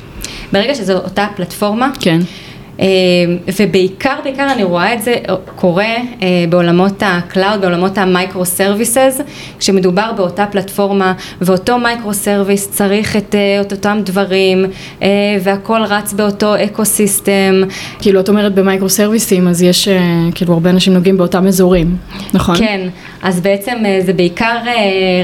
ברגע 0.54 0.76
שזו 0.76 0.94
אותה 0.94 1.28
פלטפורמה, 1.36 1.90
כן. 2.00 2.20
אה, 2.80 2.86
ובעיקר, 3.60 4.16
בעיקר 4.24 4.52
אני 4.52 4.64
רואה 4.64 4.94
את 4.94 5.02
זה 5.02 5.16
קורה 5.56 5.86
אה, 5.86 6.46
בעולמות 6.50 7.04
ה-Cloud, 7.04 7.58
בעולמות 7.62 7.98
ה-Micro 7.98 8.38
Services, 8.58 9.22
כשמדובר 9.60 10.12
באותה 10.18 10.46
פלטפורמה 10.46 11.14
ואותו 11.42 11.78
Micro 11.78 12.10
Service 12.10 12.70
צריך 12.70 13.16
את, 13.16 13.36
אה, 13.36 13.62
את 13.62 13.72
אותם 13.72 14.00
דברים 14.04 14.66
והכל 15.44 15.82
רץ 15.84 16.14
באותו 16.14 16.56
eco 16.64 16.86
system. 16.86 17.64
כאילו 18.00 18.20
את 18.20 18.30
אומרת 18.30 18.56
במיקרו 18.56 18.90
סרוויסים 18.90 19.48
אז 19.48 19.62
יש 19.64 19.88
כאילו 20.36 20.54
הרבה 20.54 20.70
אנשים 20.70 20.94
נוגעים 20.94 21.18
באותם 21.18 21.48
אזורים, 21.48 21.96
נכון? 22.34 22.58
כן, 22.58 22.88
אז 23.22 23.42
בעצם 23.42 23.78
זה 24.06 24.14
בעיקר, 24.14 24.58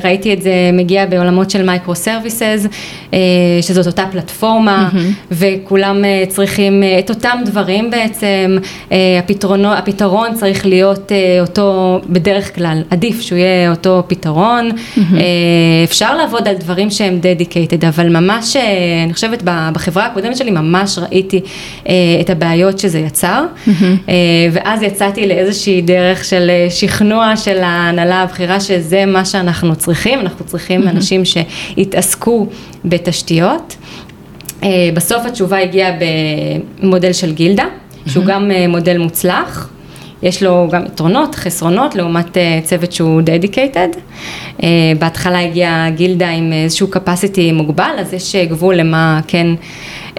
ראיתי 0.04 0.34
את 0.34 0.42
זה 0.42 0.52
מגיע 0.74 1.06
בעולמות 1.06 1.50
של 1.50 1.70
micro 1.70 1.96
services, 1.96 2.68
שזאת 3.62 3.88
אותה 3.88 4.04
פלטפורמה 4.12 4.90
mm-hmm. 4.92 5.24
וכולם 5.32 6.04
צריכים 6.30 6.84
את 7.00 7.10
אותם 7.10 7.38
דברים 7.46 7.92
בעצם, 7.92 8.58
אה, 8.92 9.20
הפתרונו, 9.20 9.74
הפתרון 9.74 10.34
צריך 10.34 10.66
להיות 10.66 11.12
אה, 11.12 11.42
אותו, 11.42 12.00
בדרך 12.10 12.56
כלל, 12.56 12.82
עדיף 12.90 13.22
שהוא 13.22 13.38
יהיה 13.38 13.70
אותו 13.70 14.04
פתרון, 14.08 14.70
mm-hmm. 14.72 15.00
אפשר 15.84 16.18
לעבוד 16.18 16.48
על 16.48 16.56
דברים 16.56 16.90
שהם 16.90 17.20
dedicated, 17.22 17.88
אבל 17.88 18.10
ממש, 18.10 18.56
אני 19.06 19.14
חושבת 19.14 19.44
בחברה 19.46 20.06
הקודמת 20.06 20.38
שלי 20.38 20.52
ממש 20.52 21.00
ראיתי 21.00 21.42
את 22.22 22.30
הבעיות 22.30 22.80
שזה 22.80 23.00
יצר, 23.00 23.46
mm-hmm. 23.68 23.72
ואז 24.52 24.82
יצאתי 24.82 25.28
לאיזושהי 25.28 25.82
דרך 25.82 26.24
של 26.24 26.52
שכנוע 26.70 27.38
של 27.38 27.58
ההנהלה 27.64 28.22
הבכירה 28.22 28.60
שזה 28.60 29.06
מה 29.06 29.25
שאנחנו 29.25 29.75
צריכים, 29.75 30.20
אנחנו 30.20 30.46
צריכים 30.46 30.84
mm-hmm. 30.84 30.90
אנשים 30.90 31.22
שיתעסקו 31.25 32.48
בתשתיות. 32.86 33.75
אה, 34.64 34.90
בסוף 34.94 35.26
התשובה 35.26 35.58
הגיעה 35.60 35.92
במודל 36.82 37.14
של 37.14 37.34
גילדה, 37.34 37.66
שהוא 38.08 38.26
גם 38.26 38.52
אה, 38.52 38.68
מודל 38.68 38.98
מוצלח. 38.98 39.70
יש 40.24 40.44
לו 40.44 40.68
גם 40.72 40.86
יתרונות, 40.86 41.36
חסרונות, 41.36 41.96
לעומת 41.96 42.38
אה, 42.38 42.60
צוות 42.64 42.92
שהוא 42.92 43.22
dedicated. 43.22 43.98
בהתחלה 45.00 45.42
הגיעה 45.42 45.90
גילדה 45.90 46.30
עם 46.30 46.54
איזשהו 46.54 46.88
capacity 46.94 47.54
מוגבל, 47.54 47.92
אז 48.00 48.14
יש 48.14 48.36
גבול 48.36 48.76
למה 48.76 49.20
כן 49.28 49.48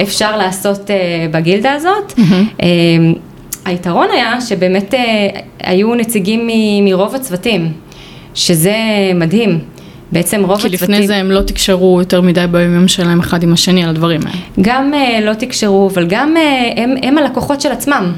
אפשר 0.02 0.36
לעשות 0.36 0.90
בגילדה 1.30 1.72
הזאת. 1.72 2.12
Mm-hmm. 2.16 2.62
היתרון 3.64 4.06
היה 4.12 4.40
שבאמת 4.40 4.94
היו 5.60 5.94
נציגים 5.94 6.48
מרוב 6.84 7.14
הצוותים, 7.14 7.72
שזה 8.34 8.76
מדהים. 9.14 9.60
בעצם 10.12 10.40
רוב 10.40 10.50
הצוותים... 10.52 10.78
כי 10.78 10.84
לפני 10.84 11.06
זה 11.06 11.16
הם 11.16 11.30
לא 11.30 11.40
תקשרו 11.40 12.00
יותר 12.00 12.20
מדי 12.20 12.44
בימים 12.50 12.88
שלהם 12.88 13.20
אחד 13.20 13.42
עם 13.42 13.52
השני 13.52 13.84
על 13.84 13.90
הדברים 13.90 14.20
האלה. 14.26 14.38
גם 14.60 14.92
uh, 14.94 15.24
לא 15.24 15.34
תקשרו, 15.34 15.90
אבל 15.92 16.06
גם 16.06 16.34
uh, 16.36 16.80
הם, 16.80 16.94
הם 17.02 17.18
הלקוחות 17.18 17.60
של 17.60 17.72
עצמם. 17.72 18.12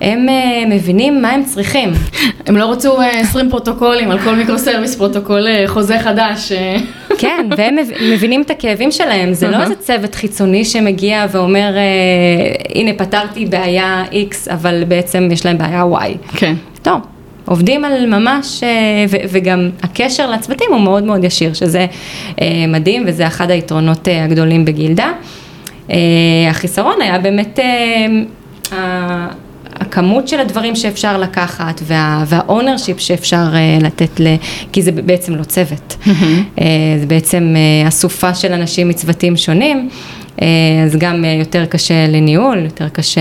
הם 0.00 0.26
uh, 0.28 0.68
מבינים 0.68 1.22
מה 1.22 1.30
הם 1.30 1.44
צריכים. 1.44 1.92
הם 2.46 2.56
לא 2.56 2.72
רצו 2.72 2.96
uh, 2.96 3.04
20 3.04 3.50
פרוטוקולים 3.50 4.10
על 4.10 4.18
כל 4.18 4.34
micro 4.34 4.58
service 4.58 4.96
פרוטוקול 4.96 5.46
uh, 5.46 5.68
חוזה 5.68 5.98
חדש. 5.98 6.52
כן, 7.18 7.48
והם 7.56 7.76
מבינים 8.12 8.42
את 8.42 8.50
הכאבים 8.50 8.90
שלהם, 8.90 9.34
זה 9.34 9.48
לא 9.48 9.62
איזה 9.62 9.74
צוות 9.74 10.14
חיצוני 10.14 10.64
שמגיע 10.64 11.26
ואומר, 11.32 11.74
הנה 12.74 12.92
פתרתי 12.92 13.46
בעיה 13.46 14.04
X, 14.10 14.52
אבל 14.52 14.84
בעצם 14.88 15.28
יש 15.32 15.46
להם 15.46 15.58
בעיה 15.58 15.82
Y. 15.82 16.36
כן. 16.36 16.54
טוב. 16.82 17.15
עובדים 17.46 17.84
על 17.84 18.06
ממש, 18.06 18.62
אה, 18.62 18.68
וגם 19.30 19.70
הקשר 19.82 20.30
לצוותים 20.30 20.66
הוא 20.70 20.80
מאוד 20.80 21.04
מאוד 21.04 21.24
ישיר, 21.24 21.54
שזה 21.54 21.86
אה, 22.40 22.64
מדהים 22.68 23.04
וזה 23.06 23.26
אחד 23.26 23.50
היתרונות 23.50 24.08
אה, 24.08 24.24
הגדולים 24.24 24.64
בגילדה. 24.64 25.12
החיסרון 26.50 27.00
היה 27.00 27.18
באמת 27.18 27.58
הכמות 29.74 30.28
של 30.28 30.40
הדברים 30.40 30.76
שאפשר 30.76 31.18
לקחת 31.18 31.80
וה, 31.84 32.24
וה 32.26 32.39
ownership 32.39 33.00
שאפשר 33.00 33.44
לתת, 33.80 34.20
ל, 34.20 34.34
כי 34.72 34.82
זה 34.82 34.92
בעצם 34.92 35.34
לא 35.34 35.44
צוות, 35.44 35.96
זה 37.00 37.06
בעצם 37.06 37.54
אסופה 37.88 38.34
של 38.34 38.52
אנשים 38.52 38.88
מצוותים 38.88 39.36
שונים. 39.36 39.88
אז 40.84 40.96
גם 40.98 41.24
יותר 41.24 41.66
קשה 41.66 42.06
לניהול, 42.06 42.58
יותר 42.58 42.88
קשה 42.88 43.20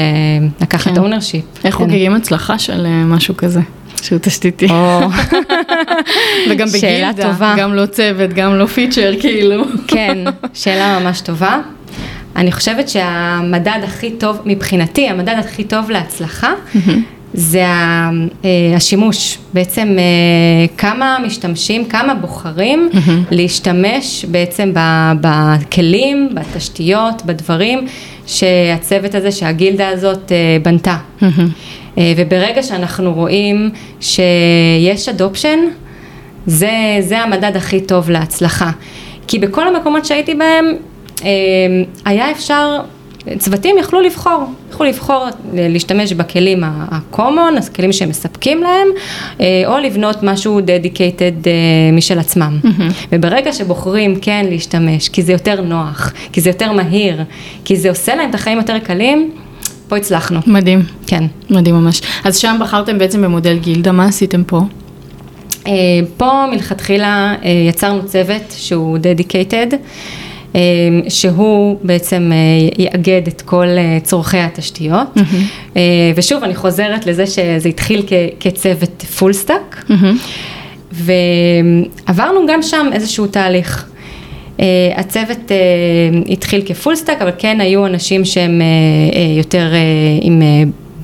לקחת 0.62 0.98
ownership. 0.98 1.44
כן. 1.62 1.68
איך 1.68 1.76
חוגגים 1.76 2.16
הצלחה 2.16 2.60
של 2.60 2.88
משהו 3.06 3.38
כזה? 3.38 3.62
שהוא 4.02 4.20
תשתיתי. 4.22 4.68
וגם 6.50 6.68
בגילדה, 6.68 7.34
גם 7.58 7.74
לא 7.74 7.86
צוות, 7.86 8.34
גם 8.34 8.56
לא 8.56 8.66
feature, 8.66 9.14
כאילו. 9.20 9.64
כן, 9.88 10.18
שאלה 10.54 11.00
ממש 11.00 11.22
טובה. 11.22 11.60
אני 12.36 12.52
חושבת 12.52 12.90
שהמדד 12.90 13.80
הכי 13.84 14.12
טוב, 14.12 14.42
מבחינתי, 14.46 15.10
המדד 15.10 15.36
הכי 15.40 15.64
טוב 15.64 15.92
להצלחה, 15.92 16.54
זה 17.34 17.64
אה, 17.64 18.76
השימוש, 18.76 19.38
בעצם 19.54 19.96
אה, 19.98 20.68
כמה 20.78 21.18
משתמשים, 21.26 21.86
כמה 21.86 22.14
בוחרים 22.14 22.90
להשתמש 23.32 24.26
בעצם 24.26 24.72
בכלים, 25.22 26.30
בתשתיות, 26.34 27.26
בדברים 27.26 27.88
שהצוות 28.28 29.16
הזה, 29.16 29.32
שהגילדה 29.32 29.90
הזאת 29.90 30.32
אה, 30.32 30.58
בנתה. 30.64 30.98
אה, 31.98 32.14
וברגע 32.18 32.64
שאנחנו 32.64 33.14
רואים 33.14 33.70
שיש 34.00 35.10
אדופשן, 35.10 35.60
זה, 36.48 36.72
זה 37.00 37.20
המדד 37.20 37.56
הכי 37.56 37.82
טוב 37.82 38.10
להצלחה. 38.10 38.72
כי 39.28 39.40
בכל 39.40 39.68
המקומות 39.68 40.06
שהייתי 40.06 40.36
בהם, 40.36 40.66
אה, 41.24 41.30
היה 42.06 42.32
אפשר, 42.32 42.80
צוותים 43.38 43.78
יכלו 43.78 44.02
לבחור, 44.02 44.44
יכלו 44.72 44.86
לבחור 44.86 45.26
להשתמש 45.54 46.14
בכלים 46.14 46.64
ה-common, 46.64 47.58
הכלים 47.58 47.94
שהם 47.94 48.10
מספקים 48.10 48.64
להם, 48.64 48.88
אה, 49.42 49.64
או 49.66 49.78
לבנות 49.78 50.24
משהו 50.24 50.60
dedicated 50.60 51.48
משל 51.94 52.20
עצמם. 52.20 52.60
Mm-hmm. 52.64 53.08
וברגע 53.12 53.54
שבוחרים 53.54 54.16
כן 54.22 54.46
להשתמש, 54.50 55.10
כי 55.10 55.22
זה 55.22 55.32
יותר 55.32 55.62
נוח, 55.62 56.14
כי 56.32 56.42
זה 56.42 56.50
יותר 56.50 56.72
מהיר, 56.72 57.24
כי 57.66 57.76
זה 57.76 57.90
עושה 57.90 58.16
להם 58.16 58.30
את 58.30 58.36
החיים 58.36 58.58
יותר 58.58 58.80
קלים, 58.80 59.32
פה 59.88 59.98
הצלחנו. 59.98 60.40
מדהים. 60.48 60.84
כן. 61.08 61.24
מדהים 61.50 61.76
ממש. 61.76 62.02
אז 62.24 62.38
שם 62.38 62.58
בחרתם 62.60 62.98
בעצם 62.98 63.22
במודל 63.22 63.58
גילדה, 63.58 63.92
מה 63.92 64.06
עשיתם 64.06 64.44
פה? 64.44 64.62
Uh, 65.64 65.68
פה 66.18 66.46
מלכתחילה 66.52 67.36
uh, 67.42 67.46
יצרנו 67.70 68.06
צוות 68.06 68.42
שהוא 68.58 68.98
dedicated, 68.98 69.74
uh, 70.54 70.56
שהוא 71.10 71.80
בעצם 71.84 72.32
uh, 72.32 72.82
יאגד 72.82 73.22
את 73.28 73.42
כל 73.42 73.68
uh, 73.68 74.06
צורכי 74.06 74.38
התשתיות. 74.38 75.08
Mm-hmm. 75.16 75.74
Uh, 75.74 75.78
ושוב, 76.16 76.44
אני 76.44 76.56
חוזרת 76.56 77.06
לזה 77.06 77.28
שזה 77.28 77.70
התחיל 77.70 78.04
כ- 78.08 78.14
כצוות 78.40 79.02
full 79.02 79.34
stack, 79.34 79.86
mm-hmm. 79.90 79.94
ועברנו 80.92 82.40
גם 82.50 82.62
שם 82.62 82.88
איזשהו 82.94 83.28
תהליך. 83.28 83.86
Uh, 84.58 84.62
הצוות 84.96 85.38
uh, 85.48 86.32
התחיל 86.32 86.62
כ 86.66 86.76
full 86.76 86.96
stack, 86.96 87.22
אבל 87.22 87.32
כן 87.38 87.62
היו 87.62 87.86
אנשים 87.86 88.26
שהם 88.26 88.62
uh, 88.62 89.14
uh, 89.14 89.18
יותר 89.38 89.72
uh, 89.72 90.26
עם 90.26 90.42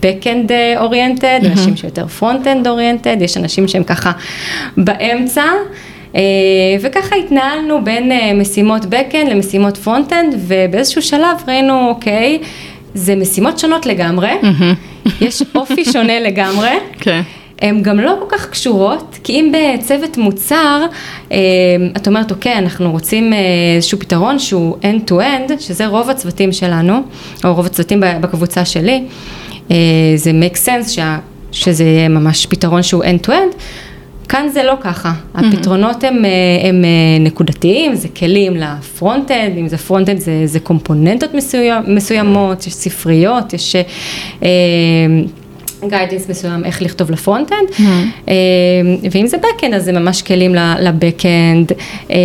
backend 0.02 0.52
אוריינטד, 0.78 1.40
mm-hmm. 1.44 1.48
אנשים 1.48 1.76
שיותר 1.76 2.06
front-end 2.20 2.68
אוריינטד, 2.70 3.18
יש 3.22 3.38
אנשים 3.38 3.68
שהם 3.68 3.84
ככה 3.84 4.12
באמצע. 4.78 5.44
וככה 6.82 7.16
התנהלנו 7.16 7.84
בין 7.84 8.12
משימות 8.36 8.84
backend 8.84 9.30
למשימות 9.30 9.78
frontend, 9.86 10.36
ובאיזשהו 10.38 11.02
שלב 11.02 11.38
ראינו, 11.48 11.90
אוקיי, 11.90 12.40
זה 12.94 13.16
משימות 13.16 13.60
שונות 13.60 13.86
לגמרי, 13.86 14.32
יש 15.22 15.44
אופי 15.56 15.86
שונה 15.86 16.20
לגמרי. 16.20 16.70
Okay. 17.00 17.41
הן 17.62 17.82
גם 17.82 18.00
לא 18.00 18.16
כל 18.20 18.38
כך 18.38 18.50
קשורות, 18.50 19.20
כי 19.24 19.34
אם 19.34 19.52
בצוות 19.52 20.18
מוצר, 20.18 20.86
אה, 21.32 21.38
את 21.98 22.08
אומרת, 22.08 22.32
אוקיי, 22.32 22.58
אנחנו 22.58 22.92
רוצים 22.92 23.34
אה, 23.34 23.40
איזשהו 23.76 24.00
פתרון 24.00 24.40
שהוא 24.40 24.78
end-to-end, 24.82 25.60
שזה 25.60 25.88
רוב 25.88 26.10
הצוותים 26.10 26.52
שלנו, 26.52 26.94
או 27.44 27.54
רוב 27.56 27.66
הצוותים 27.66 28.04
בקבוצה 28.22 28.66
שלי, 28.66 29.04
אה, 29.72 29.76
זה 30.16 30.32
make 30.32 30.56
sense 30.56 30.90
שה, 30.90 31.18
שזה 31.52 31.84
יהיה 31.84 32.10
ממש 32.10 32.46
פתרון 32.46 32.84
שהוא 32.84 33.04
end-to-end. 33.04 33.56
כאן 34.30 34.50
זה 34.50 34.64
לא 34.64 34.74
ככה, 34.82 35.14
הפתרונות 35.36 36.04
הם, 36.04 36.26
הם 36.64 36.86
נקודתיים, 37.20 37.96
זה 37.96 38.08
כלים 38.08 38.54
ל 38.56 38.65
front-end, 38.65 39.58
אם 39.58 39.68
זה 39.68 39.78
front-end 39.78 40.20
זה, 40.20 40.42
זה 40.46 40.60
קומפוננטות 40.60 41.30
מסוימות, 41.88 42.68
יש 42.68 42.74
ספריות, 42.74 43.54
יש 43.54 43.76
guidance 45.90 46.30
מסוים 46.30 46.66
איך 46.66 46.82
לכתוב 46.82 47.12
ל 47.12 47.17
front-end, 47.17 47.70
mm-hmm. 47.70 48.30
אה, 48.30 48.34
ואם 49.12 49.28
זה 49.28 49.38
back-end 49.38 49.76
אז 49.76 49.84
זה 49.84 49.92
ממש 49.92 50.22
כלים 50.22 50.56
ל-back-end, 50.56 51.74
אה, 52.12 52.16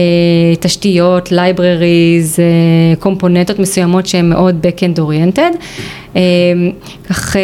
תשתיות, 0.61 1.29
libraries, 1.29 2.39
אה, 2.39 2.97
קומפוננטות 2.99 3.59
מסוימות 3.59 4.07
שהן 4.07 4.29
מאוד 4.29 4.67
back-end 4.67 4.99
oriented, 5.01 5.57
כך, 7.09 7.37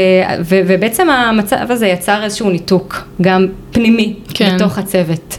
ובעצם 0.45 1.11
המצב 1.11 1.67
הזה 1.69 1.87
יצר 1.87 2.25
איזשהו 2.25 2.51
ניתוק, 2.51 3.05
גם 3.23 3.47
פנימי, 3.73 4.15
כן. 4.35 4.57
בתוך 4.57 4.79
הצוות. 4.79 5.39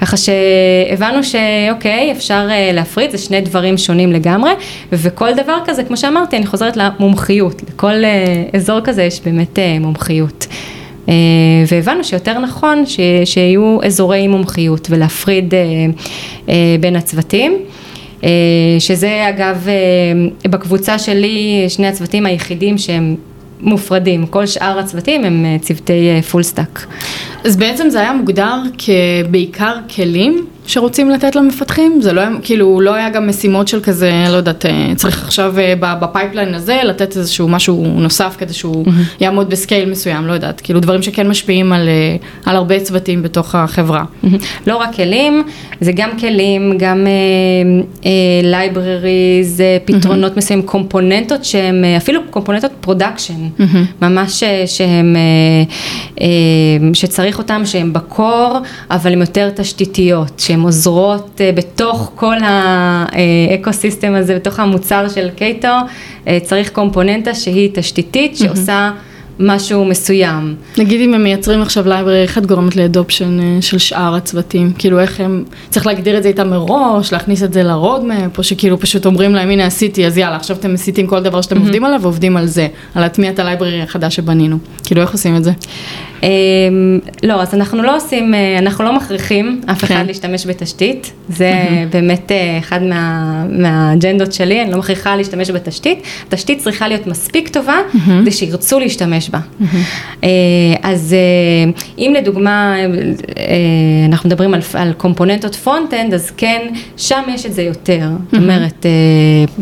ככה 0.00 0.16
שהבנו 0.16 1.24
שאוקיי, 1.24 2.12
אפשר 2.12 2.48
אה, 2.50 2.72
להפריד, 2.72 3.10
זה 3.10 3.18
שני 3.18 3.40
דברים 3.40 3.78
שונים 3.78 4.12
לגמרי, 4.12 4.50
וכל 4.92 5.34
דבר 5.34 5.56
כזה, 5.64 5.84
כמו 5.84 5.96
שאמרתי, 5.96 6.36
אני 6.36 6.46
חוזרת 6.46 6.76
למומחיות, 6.76 7.62
לכל 7.68 8.04
אה, 8.04 8.44
אזור 8.52 8.80
כזה 8.80 9.02
יש 9.02 9.20
באמת 9.20 9.58
אה, 9.58 9.76
מומחיות. 9.80 10.46
והבנו 11.68 12.04
שיותר 12.04 12.38
נכון 12.38 12.86
ש, 12.86 13.00
שיהיו 13.24 13.78
אזורי 13.82 14.28
מומחיות 14.28 14.88
ולהפריד 14.90 15.54
בין 16.80 16.96
הצוותים. 16.96 17.58
שזה 18.78 19.28
אגב, 19.28 19.66
בקבוצה 20.48 20.98
שלי, 20.98 21.64
שני 21.68 21.86
הצוותים 21.86 22.26
היחידים 22.26 22.78
שהם 22.78 23.16
מופרדים, 23.62 24.26
כל 24.26 24.46
שאר 24.46 24.78
הצוותים 24.78 25.24
הם 25.24 25.46
צוותי 25.60 26.22
full 26.30 26.42
stack. 26.42 26.86
אז 27.44 27.56
בעצם 27.56 27.90
זה 27.90 28.00
היה 28.00 28.12
מוגדר 28.12 28.56
כבעיקר 28.78 29.76
כלים 29.96 30.46
שרוצים 30.70 31.10
לתת 31.10 31.36
למפתחים? 31.36 32.02
זה 32.02 32.12
לא 32.12 32.20
היה, 32.20 32.30
כאילו, 32.42 32.80
לא 32.80 32.94
היה 32.94 33.10
גם 33.10 33.28
משימות 33.28 33.68
של 33.68 33.80
כזה, 33.80 34.12
לא 34.28 34.36
יודעת, 34.36 34.66
אה, 34.66 34.92
צריך 34.96 35.24
עכשיו 35.24 35.54
אה, 35.58 35.74
ב 36.00 36.06
pipeline 36.06 36.54
הזה 36.54 36.80
לתת 36.84 37.16
איזשהו 37.16 37.48
משהו 37.48 37.86
נוסף 37.96 38.36
כדי 38.38 38.52
שהוא 38.52 38.86
mm-hmm. 38.86 38.90
יעמוד 39.20 39.50
ב 39.50 39.57
scale 39.57 39.90
מסוים, 39.90 40.26
לא 40.26 40.32
יודעת, 40.32 40.60
כאילו 40.60 40.80
דברים 40.80 41.02
שכן 41.02 41.28
משפיעים 41.28 41.72
על, 41.72 41.88
אה, 41.88 42.16
על 42.46 42.56
הרבה 42.56 42.80
צוותים 42.80 43.22
בתוך 43.22 43.54
החברה. 43.54 44.04
Mm-hmm. 44.04 44.26
לא 44.66 44.76
רק 44.76 44.94
כלים, 44.94 45.42
זה 45.80 45.92
גם 45.92 46.10
כלים, 46.18 46.78
גם 46.78 47.06
libraries, 48.42 49.60
פתרונות 49.84 50.32
mm-hmm. 50.32 50.38
מסוימים, 50.38 50.66
קומפוננטות 50.66 51.44
שהם, 51.44 51.84
אפילו 51.96 52.20
קומפוננטות 52.30 52.70
production, 52.80 53.48
mm-hmm. 53.58 54.02
ממש 54.02 54.42
שהם, 54.66 55.16
שצריך 56.94 57.38
אותם, 57.38 57.62
שהם 57.64 57.92
ב 57.92 58.03
core, 58.03 58.58
אבל 58.90 59.12
הם 59.12 59.20
יותר 59.20 59.50
תשתיתיות, 59.50 60.32
שהם 60.38 60.59
שהן 60.60 60.66
עוזרות 60.66 61.40
אה, 61.40 61.52
בתוך 61.52 62.10
כל 62.14 62.36
ה 62.40 63.72
ecosystem 63.72 64.14
הזה, 64.14 64.34
בתוך 64.34 64.60
המוצר 64.60 65.08
של 65.08 65.30
קייטו, 65.36 65.68
אה, 66.28 66.38
צריך 66.42 66.70
קומפוננטה 66.70 67.34
שהיא 67.34 67.70
תשתיתית, 67.74 68.36
שעושה... 68.36 68.90
משהו 69.40 69.84
מסוים. 69.84 70.54
נגיד 70.78 71.00
אם 71.00 71.14
הם 71.14 71.22
מייצרים 71.22 71.62
עכשיו 71.62 71.88
library, 71.88 72.22
איך 72.22 72.38
את 72.38 72.46
גורמת 72.46 72.76
ל 72.76 72.83
adoption 72.83 73.40
אה, 73.40 73.62
של 73.62 73.78
שאר 73.78 74.14
הצוותים? 74.14 74.72
כאילו 74.78 75.00
איך 75.00 75.20
הם, 75.20 75.44
צריך 75.70 75.86
להגדיר 75.86 76.18
את 76.18 76.22
זה 76.22 76.28
איתם 76.28 76.50
מראש, 76.50 77.12
להכניס 77.12 77.42
את 77.42 77.52
זה 77.52 77.62
ל 77.62 77.70
roadmap, 77.70 78.38
או 78.38 78.42
שכאילו 78.42 78.80
פשוט 78.80 79.06
אומרים 79.06 79.34
להם 79.34 79.50
הנה 79.50 79.66
עשיתי, 79.66 80.06
אז 80.06 80.18
יאללה, 80.18 80.36
עכשיו 80.36 80.56
אתם 80.56 80.74
מסיטים 80.74 81.06
כל 81.06 81.22
דבר 81.22 81.40
שאתם 81.40 81.58
עובדים 81.58 81.84
עליו 81.84 82.02
ועובדים 82.02 82.36
על 82.36 82.46
זה, 82.46 82.68
על 82.94 83.02
להטמיע 83.02 83.30
את 83.30 83.38
ה 83.38 83.43
library 83.43 83.82
החדש 83.82 84.16
שבנינו. 84.16 84.58
כאילו 84.84 85.02
איך 85.02 85.12
עושים 85.12 85.36
את 85.36 85.44
זה? 85.44 85.52
אמ, 86.22 86.98
לא, 87.22 87.42
אז 87.42 87.54
אנחנו 87.54 87.82
לא 87.82 87.96
עושים, 87.96 88.34
אה, 88.34 88.58
אנחנו 88.58 88.84
לא 88.84 88.96
מכריחים 88.96 89.60
אף 89.70 89.84
אחד 89.84 89.94
כן. 89.94 90.06
להשתמש 90.06 90.46
בתשתית, 90.46 91.12
זה 91.28 91.52
באמת 91.90 92.32
אה, 92.32 92.58
אחד 92.58 92.80
מהאג'נדות 93.48 94.32
שלי, 94.32 94.62
אני 94.62 94.70
לא 94.70 94.78
מכריחה 94.78 95.16
להשתמש 95.16 95.50
בתשתית, 95.50 96.02
התשתית 96.26 96.58
צריכה 96.58 96.88
להיות 96.88 97.06
מספיק 97.06 97.48
טובה 97.48 97.76
כדי 98.20 98.30
שירצו 98.30 98.80
להשתמש 98.80 99.29
בה. 99.30 99.38
אה, 100.24 100.28
אז 100.82 101.14
אם 101.98 102.14
לדוגמה 102.18 102.76
אנחנו 104.06 104.28
מדברים 104.28 104.54
על 104.74 104.92
קומפוננטות 104.92 105.54
front-end, 105.54 106.14
אז 106.14 106.30
כן, 106.36 106.66
שם 106.96 107.22
יש 107.34 107.46
את 107.46 107.52
זה 107.52 107.62
יותר, 107.62 108.08
זאת 108.32 108.42
אומרת, 108.42 108.86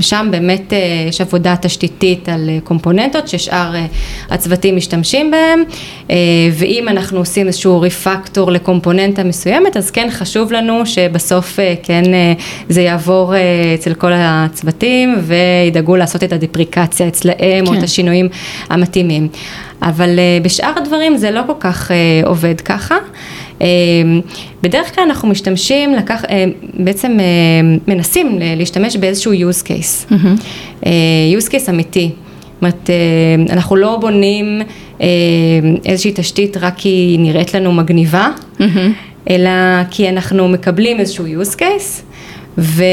שם 0.00 0.28
באמת 0.30 0.72
יש 1.08 1.20
עבודה 1.20 1.56
תשתיתית 1.56 2.28
על 2.28 2.50
קומפוננטות 2.64 3.28
ששאר 3.28 3.74
הצוותים 4.30 4.76
משתמשים 4.76 5.30
בהם. 5.30 5.62
ואם 6.52 6.88
אנחנו 6.88 7.18
עושים 7.18 7.46
איזשהו 7.46 7.80
refactor 7.80 8.52
לקומפוננטה 8.52 9.24
מסוימת, 9.24 9.76
אז 9.76 9.90
כן 9.90 10.08
חשוב 10.10 10.52
לנו 10.52 10.86
שבסוף 10.86 11.60
אה, 11.60 11.74
כן 11.82 12.14
אה, 12.14 12.32
זה 12.68 12.80
יעבור 12.80 13.34
אה, 13.34 13.40
אצל 13.74 13.94
כל 13.94 14.12
הצוותים 14.14 15.14
וידאגו 15.20 15.96
לעשות 15.96 16.24
את 16.24 16.32
הדיפריקציה 16.32 17.08
אצלהם 17.08 17.64
כן. 17.64 17.66
או 17.66 17.72
את 17.72 17.78
כן. 17.78 17.84
השינויים 17.84 18.28
המתאימים. 18.70 19.28
אבל 19.82 20.18
בשאר 20.42 20.72
הדברים 20.76 21.16
זה 21.16 21.30
לא 21.30 21.42
כל 21.46 21.52
כך 21.60 21.90
עובד 22.24 22.60
ככה. 22.60 22.96
בדרך 24.62 24.94
כלל 24.94 25.04
אנחנו 25.04 25.28
משתמשים, 25.28 25.94
לקח, 25.94 26.24
בעצם 26.74 27.18
מנסים 27.88 28.38
להשתמש 28.56 28.96
באיזשהו 28.96 29.32
use 29.32 29.62
case, 29.64 30.12
mm-hmm. 30.12 30.84
use 31.38 31.48
case 31.50 31.70
אמיתי. 31.70 32.10
זאת 32.10 32.62
אומרת, 32.62 32.90
אנחנו 33.50 33.76
לא 33.76 33.96
בונים 34.00 34.62
אה, 35.00 35.06
איזושהי 35.84 36.12
תשתית 36.14 36.56
רק 36.56 36.74
כי 36.76 36.88
היא 36.88 37.18
נראית 37.18 37.54
לנו 37.54 37.72
מגניבה, 37.72 38.30
mm-hmm. 38.58 38.62
אלא 39.30 39.50
כי 39.90 40.08
אנחנו 40.08 40.48
מקבלים 40.48 41.00
איזשהו 41.00 41.24
use 41.26 41.56
case. 41.56 42.07
ו- 42.58 42.84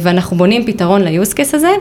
ואנחנו 0.00 0.36
בונים 0.36 0.66
פתרון 0.66 1.02
ל-use 1.02 1.32
case 1.32 1.54
הזה, 1.56 1.72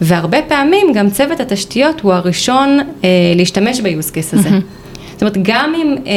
והרבה 0.00 0.42
פעמים 0.42 0.92
גם 0.94 1.10
צוות 1.10 1.40
התשתיות 1.40 2.00
הוא 2.00 2.12
הראשון 2.12 2.78
אה, 3.04 3.08
להשתמש 3.36 3.80
ב-use 3.80 4.10
case 4.14 4.38
הזה. 4.38 4.48
Mm-hmm. 4.48 5.10
זאת 5.12 5.22
אומרת, 5.22 5.36
גם 5.42 5.72
אם 5.76 5.96
אה, 6.06 6.12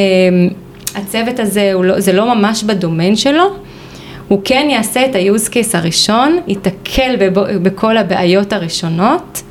הצוות 1.01 1.39
הזה, 1.39 1.73
לא, 1.83 1.99
זה 1.99 2.13
לא 2.13 2.35
ממש 2.35 2.63
בדומיין 2.63 3.15
שלו, 3.15 3.43
הוא 4.27 4.41
כן 4.45 4.67
יעשה 4.71 5.05
את 5.05 5.15
ה-use 5.15 5.49
case 5.49 5.77
הראשון, 5.77 6.37
ייתקל 6.47 7.15
בכל 7.61 7.97
הבעיות 7.97 8.53
הראשונות, 8.53 9.41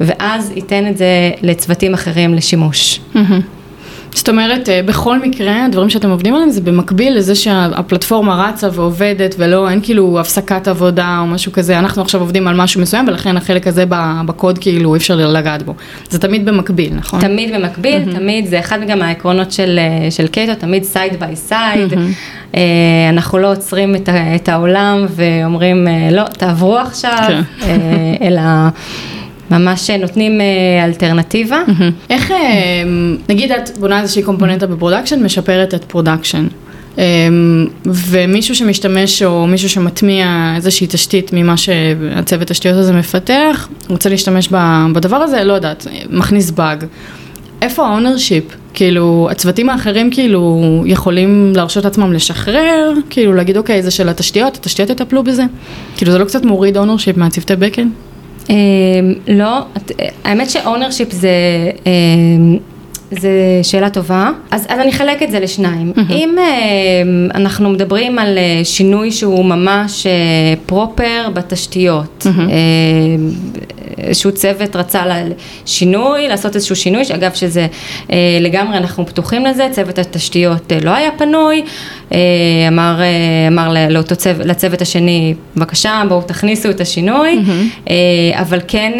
ואז 0.00 0.52
ייתן 0.56 0.86
את 0.86 0.96
זה 0.98 1.30
לצוותים 1.42 1.94
אחרים 1.94 2.34
לשימוש. 2.34 3.00
זאת 4.16 4.28
אומרת, 4.28 4.68
אה, 4.68 4.80
בכל 4.84 5.18
מקרה, 5.18 5.64
הדברים 5.64 5.90
שאתם 5.90 6.10
עובדים 6.10 6.34
עליהם 6.34 6.50
זה 6.50 6.60
במקביל 6.60 7.16
לזה 7.16 7.34
שהפלטפורמה 7.34 8.48
רצה 8.48 8.68
ועובדת 8.72 9.34
ולא, 9.38 9.70
אין 9.70 9.80
כאילו 9.82 10.20
הפסקת 10.20 10.68
עבודה 10.68 11.18
או 11.20 11.26
משהו 11.26 11.52
כזה, 11.52 11.78
אנחנו 11.78 12.02
עכשיו 12.02 12.20
עובדים 12.20 12.48
על 12.48 12.56
משהו 12.56 12.80
מסוים 12.80 13.08
ולכן 13.08 13.36
החלק 13.36 13.66
הזה 13.66 13.84
בקוד 14.26 14.58
כאילו 14.58 14.94
אי 14.94 14.98
אפשר 14.98 15.16
לגעת 15.16 15.62
בו. 15.62 15.74
זה 16.10 16.18
תמיד 16.18 16.46
במקביל, 16.46 16.94
נכון? 16.94 17.20
תמיד 17.20 17.54
במקביל, 17.54 18.02
mm-hmm. 18.02 18.16
תמיד, 18.16 18.46
זה 18.46 18.60
אחד 18.60 18.78
גם 18.88 19.02
העקרונות 19.02 19.52
של, 19.52 19.78
אה, 19.78 20.10
של 20.10 20.26
קייטו, 20.26 20.54
תמיד 20.54 20.84
side 20.84 21.20
by 21.20 21.36
side. 21.36 21.92
אנחנו 23.12 23.38
לא 23.38 23.52
עוצרים 23.52 23.94
את, 23.94 24.08
את 24.36 24.48
העולם 24.48 25.06
ואומרים, 25.10 25.88
אה, 25.88 26.08
לא, 26.12 26.24
תעברו 26.24 26.78
עכשיו, 26.78 27.26
כן. 27.26 27.42
אלא... 28.26 28.40
ממש 29.50 29.90
נותנים 29.90 30.40
אה, 30.40 30.84
אלטרנטיבה. 30.84 31.62
איך, 32.10 32.30
אה, 32.30 32.36
נגיד 33.28 33.52
את 33.52 33.78
בונה 33.78 34.00
איזושהי 34.00 34.22
קומפוננטה 34.22 34.66
ב 34.66 34.71
production, 34.71 35.22
משפרת 35.22 35.74
את 35.74 35.84
production. 35.84 36.46
אה, 36.98 37.04
ומישהו 37.86 38.54
שמשתמש 38.54 39.22
או 39.22 39.46
מישהו 39.46 39.68
שמטמיע 39.68 40.52
איזושהי 40.56 40.86
תשתית 40.90 41.30
ממה 41.32 41.56
שהצוות 41.56 42.48
תשתיות 42.48 42.76
הזה 42.76 42.92
מפתח, 42.92 43.68
רוצה 43.88 44.08
להשתמש 44.08 44.48
בדבר 44.94 45.16
הזה, 45.16 45.44
לא 45.44 45.52
יודעת, 45.52 45.86
מכניס 46.10 46.50
באג. 46.50 46.84
איפה 47.62 47.86
ה 47.86 47.91
ownership? 47.91 48.44
כאילו, 48.74 49.28
הצוותים 49.30 49.70
האחרים 49.70 50.10
כאילו 50.10 50.62
יכולים 50.86 51.52
להרשות 51.56 51.84
עצמם 51.84 52.12
לשחרר, 52.12 52.92
כאילו 53.10 53.34
להגיד 53.34 53.56
אוקיי, 53.56 53.82
זה 53.82 53.90
של 53.90 54.08
התשתיות, 54.08 54.56
התשתיות 54.56 54.90
יטפלו 54.90 55.24
בזה. 55.24 55.44
כאילו 55.96 56.12
זה 56.12 56.18
לא 56.18 56.24
קצת 56.24 56.44
מוריד 56.44 56.76
ownership 56.76 57.16
מהצוותי 57.16 57.56
בקן? 57.56 57.88
אמ, 58.50 58.54
לא, 59.28 59.58
האמת 60.24 60.50
ש 60.50 60.61
ownership 60.61 61.12
זה, 61.12 61.30
אמ, 61.86 62.56
זו 63.10 63.28
שאלה 63.62 63.90
טובה. 63.90 64.30
אז, 64.50 64.66
אז 64.68 64.78
אני 64.78 64.90
אחלק 64.90 65.22
את 65.22 65.30
זה 65.30 65.40
לשניים. 65.40 65.92
Mm-hmm. 65.96 66.12
אם 66.12 66.34
אה, 66.38 66.44
אנחנו 67.34 67.70
מדברים 67.70 68.18
על 68.18 68.38
אה, 68.38 68.60
שינוי 68.64 69.12
שהוא 69.12 69.44
ממש 69.44 70.06
proper 70.66 71.28
בתשתיות, 71.32 72.26
mm-hmm. 72.26 72.40
אה, 72.40 72.54
איזשהו 73.98 74.32
צוות 74.32 74.76
רצה 74.76 75.02
שינוי, 75.66 76.28
לעשות 76.28 76.54
איזשהו 76.54 76.76
שינוי, 76.76 77.04
שאגב 77.04 77.34
שזה 77.34 77.66
לגמרי 78.40 78.76
אנחנו 78.76 79.06
פתוחים 79.06 79.46
לזה, 79.46 79.68
צוות 79.70 79.98
התשתיות 79.98 80.72
לא 80.82 80.90
היה 80.90 81.10
פנוי, 81.18 81.64
אמר, 82.68 83.00
אמר 83.48 83.74
לאותו 83.90 84.16
צוות, 84.16 84.46
לצוות 84.46 84.82
השני, 84.82 85.34
בבקשה 85.56 86.02
בואו 86.08 86.22
תכניסו 86.22 86.70
את 86.70 86.80
השינוי, 86.80 87.38
mm-hmm. 87.38 87.90
אבל 88.34 88.60
כן 88.68 88.92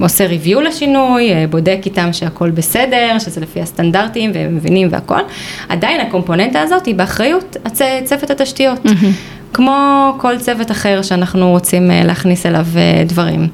עושה 0.00 0.26
review 0.26 0.60
לשינוי, 0.60 1.30
בודק 1.50 1.78
איתם 1.84 2.12
שהכל 2.12 2.50
בסדר, 2.50 3.03
שזה 3.18 3.40
לפי 3.40 3.60
הסטנדרטים 3.60 4.30
והם 4.34 4.56
מבינים 4.56 4.88
והכל, 4.90 5.20
עדיין 5.68 6.00
הקומפוננטה 6.00 6.60
הזאת 6.60 6.86
היא 6.86 6.94
באחריות 6.94 7.56
הצ... 7.64 7.80
צוות 8.04 8.30
התשתיות. 8.30 8.86
Mm-hmm. 8.86 9.34
כמו 9.52 10.12
כל 10.18 10.38
צוות 10.38 10.70
אחר 10.70 11.02
שאנחנו 11.02 11.50
רוצים 11.50 11.90
אה, 11.90 12.04
להכניס 12.04 12.46
אליו 12.46 12.66
אה, 12.76 13.04
דברים. 13.06 13.48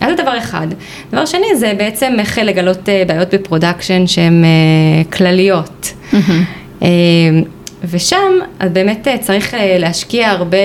אז 0.00 0.08
זה 0.08 0.22
דבר 0.22 0.38
אחד. 0.38 0.66
דבר 1.12 1.26
שני 1.26 1.56
זה 1.56 1.72
בעצם 1.78 2.12
איך 2.18 2.38
לגלות 2.38 2.88
בעיות 3.06 3.34
ב 3.34 3.40
production 3.40 4.06
שהן 4.06 4.44
כלליות. 5.12 5.92
Mm-hmm. 6.12 6.84
ושם 7.90 8.32
אז 8.58 8.70
באמת 8.72 9.08
אה, 9.08 9.18
צריך 9.18 9.54
אה, 9.54 9.78
להשקיע 9.78 10.30
הרבה 10.30 10.58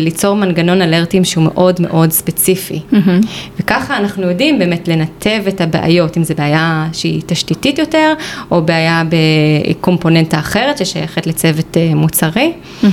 בליצור 0.00 0.36
מנגנון 0.36 0.82
alertים 0.82 1.24
שהוא 1.24 1.44
מאוד 1.44 1.80
מאוד 1.80 2.10
ספציפי. 2.10 2.80
Mm-hmm. 2.92 3.26
וככה 3.60 3.96
אנחנו 3.96 4.28
יודעים 4.28 4.58
באמת 4.58 4.88
לנתב 4.88 5.42
את 5.48 5.60
הבעיות, 5.60 6.16
אם 6.16 6.24
זו 6.24 6.34
בעיה 6.34 6.88
שהיא 6.92 7.22
תשתיתית 7.26 7.78
יותר, 7.78 8.14
או 8.50 8.62
בעיה 8.62 9.02
בקומפוננטה 9.08 10.38
אחרת 10.38 10.78
ששייכת 10.78 11.26
לצוות 11.26 11.76
אה, 11.76 11.94
מוצרי. 11.94 12.52
Mm-hmm. 12.82 12.86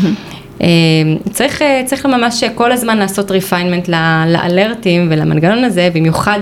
צריך, 1.31 1.61
צריך 1.85 2.05
ממש 2.05 2.43
כל 2.55 2.71
הזמן 2.71 2.97
לעשות 2.97 3.31
refinement 3.31 3.89
ל 4.27 4.37
alertים 4.37 5.07
ולמנגנון 5.11 5.63
הזה, 5.63 5.89
במיוחד 5.93 6.39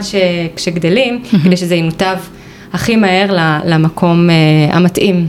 כשגדלים, 0.56 1.22
mm-hmm. 1.24 1.38
כדי 1.44 1.58
שזה 1.58 1.76
ינותב 1.76 2.18
הכי 2.76 2.96
מהר 2.96 3.38
למקום 3.66 4.30
המתאים. 4.70 5.28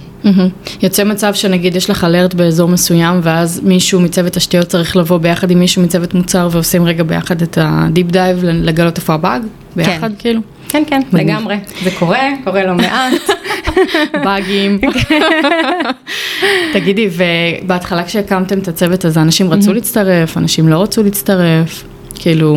יוצא 0.83 1.05
מצב 1.05 1.35
שנגיד 1.35 1.77
יש 1.77 1.91
לך 1.91 2.05
alert 2.05 2.35
באזור 2.35 2.69
מסוים 2.69 3.21
ואז 3.23 3.61
מישהו 3.65 4.01
מצוות 4.01 4.33
תשתיות 4.33 4.67
צריך 4.67 4.97
לבוא 4.97 5.19
ביחד 5.19 5.51
עם 5.51 5.59
מישהו 5.59 5.83
מצוות 5.83 6.15
מוצר 6.15 6.49
ועושים 6.53 6.85
רגע 6.85 7.03
ביחד 7.03 7.43
את 7.43 7.59
ה 7.61 7.70
deep 7.70 8.07
dive 8.07 8.45
לגלות 8.45 8.97
איפה 8.97 9.15
הבאג? 9.15 9.43
ביחד 9.77 10.11
כן. 10.11 10.15
כאילו? 10.19 10.41
כן, 10.69 10.83
כן, 10.87 11.01
לגמרי. 11.13 11.57
זה 11.85 11.91
קורה, 11.99 12.29
קורה 12.45 12.67
לא 12.67 12.75
מעט. 12.75 13.13
באגים. 14.25 14.79
תגידי, 16.75 17.09
ובהתחלה 17.17 18.05
כשהקמתם 18.05 18.59
את 18.59 18.69
הצוות 18.69 19.05
הזה, 19.05 19.21
אנשים 19.21 19.51
רצו 19.51 19.73
להצטרף, 19.73 20.37
אנשים 20.37 20.69
לא 20.69 20.83
רצו 20.83 21.03
להצטרף, 21.03 21.85
כאילו, 22.15 22.57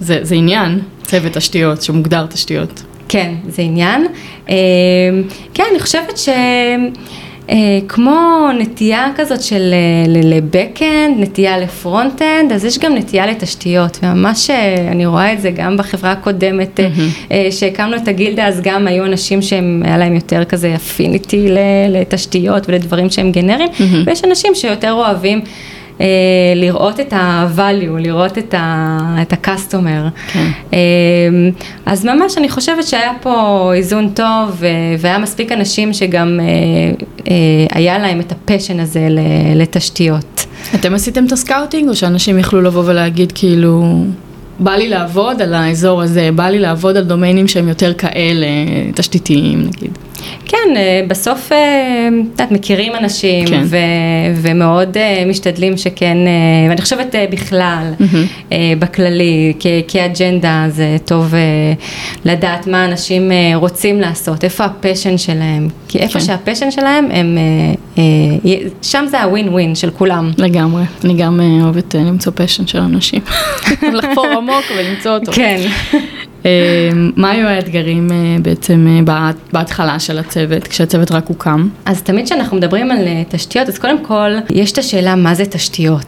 זה, 0.00 0.18
זה 0.22 0.34
עניין, 0.34 0.80
צוות 1.02 1.32
תשתיות, 1.32 1.82
שמוגדר 1.82 2.26
תשתיות. 2.26 2.82
כן, 3.08 3.34
זה 3.48 3.62
עניין. 3.62 4.06
אה, 4.48 4.54
כן, 5.54 5.64
אני 5.70 5.80
חושבת 5.80 6.18
ש... 6.18 6.28
Uh, 7.48 7.52
כמו 7.88 8.48
נטייה 8.58 9.08
כזאת 9.16 9.42
של 9.42 9.74
uh, 10.06 10.08
ל 10.10 10.22
backend, 10.22 11.16
נטייה 11.18 11.58
ל 11.58 11.66
front-end, 11.66 12.52
אז 12.52 12.64
יש 12.64 12.78
גם 12.78 12.94
נטייה 12.94 13.26
לתשתיות, 13.26 13.98
וממש 14.02 14.50
uh, 14.50 14.52
אני 14.90 15.06
רואה 15.06 15.32
את 15.32 15.40
זה 15.40 15.50
גם 15.50 15.76
בחברה 15.76 16.12
הקודמת, 16.12 16.80
mm-hmm. 16.80 17.30
uh, 17.30 17.32
שהקמנו 17.50 17.96
את 17.96 18.08
הגילדה, 18.08 18.46
אז 18.46 18.60
גם 18.60 18.86
היו 18.86 19.04
אנשים 19.04 19.42
שהיה 19.42 19.98
להם 19.98 20.14
יותר 20.14 20.44
כזה 20.44 20.74
affinity 20.74 21.48
לתשתיות 21.88 22.68
ולדברים 22.68 23.10
שהם 23.10 23.32
גנריים, 23.32 23.68
mm-hmm. 23.68 24.06
ויש 24.06 24.24
אנשים 24.24 24.54
שיותר 24.54 24.92
אוהבים 24.92 25.40
אה, 26.00 26.06
לראות 26.56 27.00
את 27.00 27.12
ה-value, 27.12 27.98
לראות 27.98 28.38
את 28.38 28.54
ה-customer. 28.54 30.32
כן. 30.32 30.46
אה, 30.72 30.78
אז 31.86 32.04
ממש 32.04 32.38
אני 32.38 32.48
חושבת 32.48 32.86
שהיה 32.86 33.12
פה 33.22 33.70
איזון 33.74 34.08
טוב 34.08 34.62
והיה 34.98 35.18
מספיק 35.18 35.52
אנשים 35.52 35.92
שגם 35.92 36.40
אה, 36.40 37.34
היה 37.70 37.98
להם 37.98 38.20
את 38.20 38.32
ה 38.32 38.38
passion 38.38 38.80
הזה 38.80 39.08
לתשתיות. 39.54 40.46
אתם 40.74 40.94
עשיתם 40.94 41.26
את 41.26 41.32
ה 41.32 41.38
scouting 41.38 41.88
או 41.88 41.94
שאנשים 41.94 42.38
יכלו 42.38 42.62
לבוא 42.62 42.82
ולהגיד 42.86 43.32
כאילו... 43.32 44.04
בא 44.60 44.72
לי 44.72 44.88
לעבוד 44.88 45.42
על 45.42 45.54
האזור 45.54 46.02
הזה, 46.02 46.30
בא 46.34 46.48
לי 46.48 46.58
לעבוד 46.58 46.96
על 46.96 47.04
דומיינים 47.04 47.48
שהם 47.48 47.68
יותר 47.68 47.94
כאלה, 47.94 48.46
תשתיתיים 48.94 49.60
נגיד. 49.60 49.98
כן, 50.46 50.76
אה, 50.76 51.00
בסוף, 51.08 51.52
אה, 51.52 52.08
את 52.08 52.40
יודעת, 52.40 52.50
מכירים 52.50 52.92
אנשים, 52.94 53.46
כן. 53.46 53.62
ו, 53.64 53.76
ומאוד 54.36 54.96
אה, 54.96 55.24
משתדלים 55.26 55.76
שכן, 55.76 56.16
ואני 56.68 56.82
חושבת 56.82 57.14
בכלל, 57.30 57.92
mm-hmm. 58.00 58.54
בכללי, 58.78 59.52
כ, 59.60 59.66
כאג'נדה, 59.88 60.64
זה 60.68 60.96
טוב 61.04 61.34
לדעת 62.24 62.66
מה 62.66 62.84
אנשים 62.84 63.32
רוצים 63.54 64.00
לעשות, 64.00 64.44
איפה 64.44 64.64
ה 64.64 64.71
passion 64.71 65.18
שלהם, 65.18 65.68
כי 65.88 65.98
איפה 65.98 66.18
כן. 66.18 66.24
שה 66.24 66.38
passion 66.38 66.70
שלהם, 66.70 67.08
הם, 67.10 67.38
שם 68.82 69.04
זה 69.08 69.22
הווין 69.22 69.48
ווין 69.48 69.74
של 69.74 69.90
כולם. 69.90 70.30
לגמרי, 70.38 70.82
אני 71.04 71.14
גם 71.14 71.40
אוהבת 71.62 71.94
למצוא 71.94 72.32
passion 72.36 72.66
של 72.66 72.78
אנשים, 72.78 73.20
לחפור 73.98 74.26
עמוק 74.26 74.64
ולמצוא 74.76 75.12
אותו. 75.12 75.32
כן. 75.32 75.60
אמ, 76.44 77.10
מה 77.16 77.30
היו 77.30 77.46
האתגרים 77.48 78.08
אה, 78.12 78.36
בעצם 78.42 78.86
אה, 79.08 79.30
בהתחלה 79.52 79.98
של 79.98 80.18
הצוות, 80.18 80.66
כשהצוות 80.66 81.12
רק 81.12 81.26
הוקם? 81.26 81.68
אז 81.84 82.02
תמיד 82.02 82.24
כשאנחנו 82.24 82.56
מדברים 82.56 82.90
על 82.90 83.06
אה, 83.06 83.22
תשתיות, 83.28 83.68
אז 83.68 83.78
קודם 83.78 84.04
כל, 84.04 84.30
יש 84.50 84.72
את 84.72 84.78
השאלה 84.78 85.14
מה 85.14 85.34
זה 85.34 85.44
תשתיות. 85.46 86.06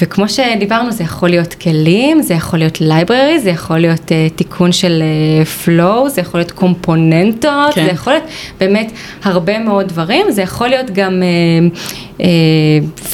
וכמו 0.00 0.28
שדיברנו, 0.28 0.92
זה 0.92 1.04
יכול 1.04 1.28
להיות 1.28 1.54
כלים, 1.54 2.22
זה 2.22 2.34
יכול 2.34 2.58
להיות 2.58 2.76
library, 2.76 3.38
זה 3.42 3.50
יכול 3.50 3.78
להיות 3.78 4.12
תיקון 4.36 4.72
של 4.72 5.02
flow, 5.64 6.08
זה 6.08 6.20
יכול 6.20 6.40
להיות 6.40 6.50
קומפוננטות, 6.50 7.74
כן. 7.74 7.84
זה 7.84 7.90
יכול 7.90 8.12
להיות 8.12 8.24
באמת 8.60 8.92
הרבה 9.22 9.58
מאוד 9.58 9.88
דברים, 9.88 10.26
זה 10.30 10.42
יכול 10.42 10.68
להיות 10.68 10.90
גם 10.90 11.22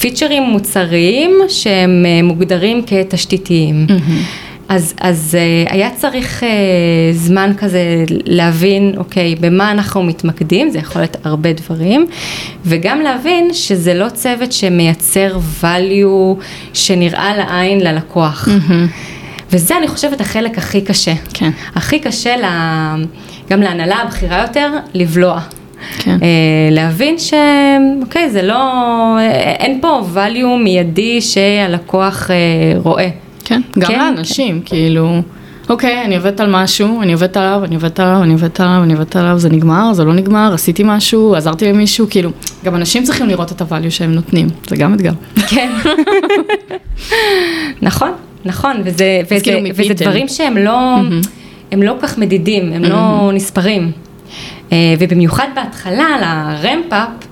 פיצ'רים 0.00 0.42
מוצריים 0.42 1.30
שהם 1.48 2.06
מוגדרים 2.22 2.82
כתשתיתיים. 2.86 3.86
Mm-hmm. 3.88 4.49
אז, 4.70 4.94
אז 5.00 5.36
uh, 5.38 5.72
היה 5.72 5.90
צריך 5.90 6.42
uh, 6.42 6.46
זמן 7.12 7.52
כזה 7.58 8.04
להבין, 8.08 8.94
אוקיי, 8.96 9.34
במה 9.34 9.70
אנחנו 9.70 10.02
מתמקדים, 10.02 10.70
זה 10.70 10.78
יכול 10.78 11.02
להיות 11.02 11.16
הרבה 11.24 11.52
דברים, 11.52 12.06
וגם 12.64 13.00
להבין 13.00 13.54
שזה 13.54 13.94
לא 13.94 14.08
צוות 14.08 14.52
שמייצר 14.52 15.38
value 15.62 16.42
שנראה 16.72 17.36
לעין 17.36 17.80
ללקוח. 17.80 18.48
Mm-hmm. 18.48 18.72
וזה 19.52 19.76
אני 19.78 19.88
חושבת 19.88 20.20
החלק 20.20 20.58
הכי 20.58 20.80
קשה. 20.80 21.14
כן. 21.34 21.50
הכי 21.74 21.98
קשה 21.98 22.36
לה, 22.36 22.94
גם 23.50 23.62
להנהלה 23.62 23.96
הבכירה 23.96 24.40
יותר, 24.42 24.72
לבלוע. 24.94 25.40
כן. 25.98 26.16
Uh, 26.20 26.22
להבין 26.70 27.16
שאוקיי, 27.18 28.30
זה 28.30 28.42
לא, 28.42 28.62
אין 29.58 29.78
פה 29.82 30.00
value 30.14 30.62
מיידי 30.64 31.20
שהלקוח 31.20 32.30
uh, 32.30 32.78
רואה. 32.82 33.08
כן, 33.50 33.60
גם 33.78 33.88
כן. 33.88 33.98
לאנשים, 33.98 34.60
כאילו, 34.64 35.22
אוקיי, 35.68 36.04
אני 36.04 36.16
עובדת 36.16 36.40
על 36.40 36.50
משהו, 36.50 37.02
אני 37.02 37.12
עובדת 37.12 37.36
עליו, 37.36 37.64
אני 37.64 37.74
עובדת 37.74 38.00
עליו, 38.00 38.22
אני 38.22 38.32
עובדת 38.32 38.60
עליו, 38.60 38.82
אני 38.82 38.92
עובדת 38.92 39.16
עליו, 39.16 39.38
זה 39.38 39.48
נגמר, 39.48 39.92
זה 39.92 40.04
לא 40.04 40.14
נגמר, 40.14 40.50
עשיתי 40.54 40.82
משהו, 40.86 41.34
עזרתי 41.34 41.68
למישהו, 41.72 42.06
כאילו, 42.10 42.30
גם 42.64 42.76
אנשים 42.76 43.02
צריכים 43.04 43.26
לראות 43.26 43.52
את 43.52 43.60
הvalue 43.60 43.90
שהם 43.90 44.12
נותנים, 44.12 44.48
זה 44.68 44.76
גם 44.76 44.94
אתגר. 44.94 45.12
כן. 45.48 45.72
נכון, 47.82 48.10
נכון, 48.44 48.76
וזה, 48.84 49.20
וזה, 49.30 49.44
כאילו 49.44 49.58
וזה 49.74 49.94
דברים 49.94 50.28
שהם 50.28 50.56
לא, 50.56 50.96
הם 51.72 51.82
לא 51.82 51.94
כך 52.00 52.18
מדידים, 52.18 52.72
הם 52.72 52.82
לא 52.82 53.30
נספרים. 53.34 53.92
אה, 54.72 54.94
ובמיוחד 54.98 55.46
בהתחלה, 55.54 56.06
לרמפ-אפ, 56.20 57.29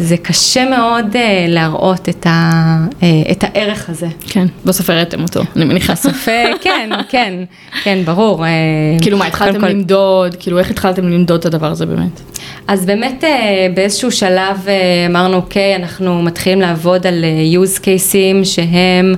זה 0.00 0.16
קשה 0.16 0.64
מאוד 0.64 1.06
uh, 1.12 1.16
להראות 1.48 2.08
את, 2.08 2.26
ה, 2.26 2.76
uh, 3.00 3.04
את 3.32 3.44
הערך 3.44 3.90
הזה. 3.90 4.06
כן, 4.28 4.46
בסוף 4.64 4.90
הראיתם 4.90 5.22
אותו, 5.22 5.40
אני 5.56 5.64
מניחה. 5.64 5.92
בסוף, 5.92 6.28
כן, 6.60 6.90
כן, 7.08 7.44
כן, 7.82 7.98
ברור. 8.04 8.44
Uh, 8.44 9.02
כאילו 9.02 9.18
מה, 9.18 9.26
התחלתם 9.26 9.60
כל... 9.60 9.68
למדוד, 9.68 10.36
כאילו 10.38 10.58
איך 10.58 10.70
התחלתם 10.70 11.08
למדוד 11.08 11.40
את 11.40 11.46
הדבר 11.46 11.66
הזה 11.66 11.86
באמת? 11.86 12.20
אז 12.68 12.86
באמת 12.86 13.24
uh, 13.24 13.26
באיזשהו 13.74 14.12
שלב 14.12 14.56
uh, 14.64 15.10
אמרנו, 15.10 15.36
אוקיי, 15.36 15.76
אנחנו 15.76 16.22
מתחילים 16.22 16.60
לעבוד 16.60 17.06
על 17.06 17.24
use 17.52 17.78
cases 17.78 18.44
שהם 18.44 19.14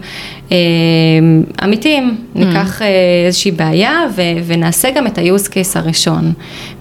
אמיתיים. 1.65 2.17
Mm. 2.17 2.39
ניקח 2.39 2.83
uh, 2.83 2.85
איזושהי 3.27 3.51
בעיה 3.51 3.93
ו- 4.17 4.23
ונעשה 4.47 4.91
גם 4.91 5.07
את 5.07 5.19
ה-use 5.19 5.49
case 5.49 5.79
הראשון. 5.79 6.33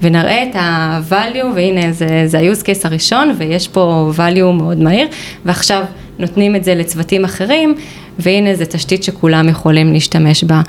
ונראה 0.02 0.44
את 0.44 0.56
ה-value, 0.56 1.46
והנה 1.56 1.92
זה, 1.92 2.24
זה 2.26 2.40
ה-use 2.40 2.64
case 2.64 2.82
הראשון, 2.84 3.36
ויש 3.38 3.68
פה 3.68 4.12
value 4.18 4.52
מאוד 4.58 4.78
מהיר, 4.78 5.08
ועכשיו 5.46 5.84
נותנים 6.20 6.56
את 6.56 6.64
זה 6.64 6.76
לצוותים 6.76 7.26
אחרים, 7.26 7.76
והנה 8.20 8.56
זו 8.56 8.66
תשתית 8.70 9.04
שכולם 9.04 9.50
יכולים 9.50 9.94
להשתמש 9.94 10.44
בה. 10.44 10.62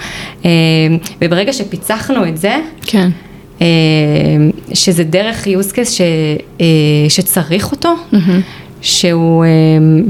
Uh, 0.42 0.46
וברגע 1.20 1.52
שפיצחנו 1.52 2.28
את 2.28 2.36
זה, 2.36 2.56
כן. 2.82 3.10
שזה 4.74 5.04
דרך 5.04 5.46
use 5.46 5.72
case 5.72 5.90
ש, 5.90 6.00
שצריך 7.08 7.72
אותו. 7.72 7.94
Mm-hmm. 8.12 8.16
שהוא, 8.82 9.44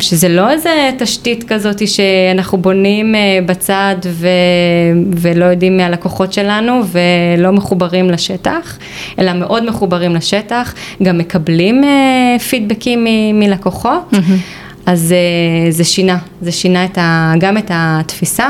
שזה 0.01 0.29
לא 0.29 0.51
איזה 0.51 0.91
תשתית 0.99 1.45
כזאת 1.45 1.89
שאנחנו 1.89 2.59
בונים 2.59 3.15
בצד 3.47 3.97
ו, 4.07 4.29
ולא 5.17 5.45
יודעים 5.45 5.77
מי 5.77 5.83
הלקוחות 5.83 6.33
שלנו 6.33 6.81
ולא 6.87 7.51
מחוברים 7.51 8.11
לשטח, 8.11 8.79
אלא 9.19 9.33
מאוד 9.33 9.69
מחוברים 9.69 10.15
לשטח, 10.15 10.75
גם 11.03 11.19
מקבלים 11.19 11.83
פידבקים 12.49 13.07
מלקוחות, 13.35 14.13
mm-hmm. 14.13 14.87
אז 14.87 15.15
זה 15.71 15.85
שינה, 15.85 16.19
זה 16.43 16.53
שינה 16.53 16.85
את 16.85 16.99
ה, 16.99 17.35
גם 17.41 17.59
את 17.59 17.71
התפיסה, 17.75 18.49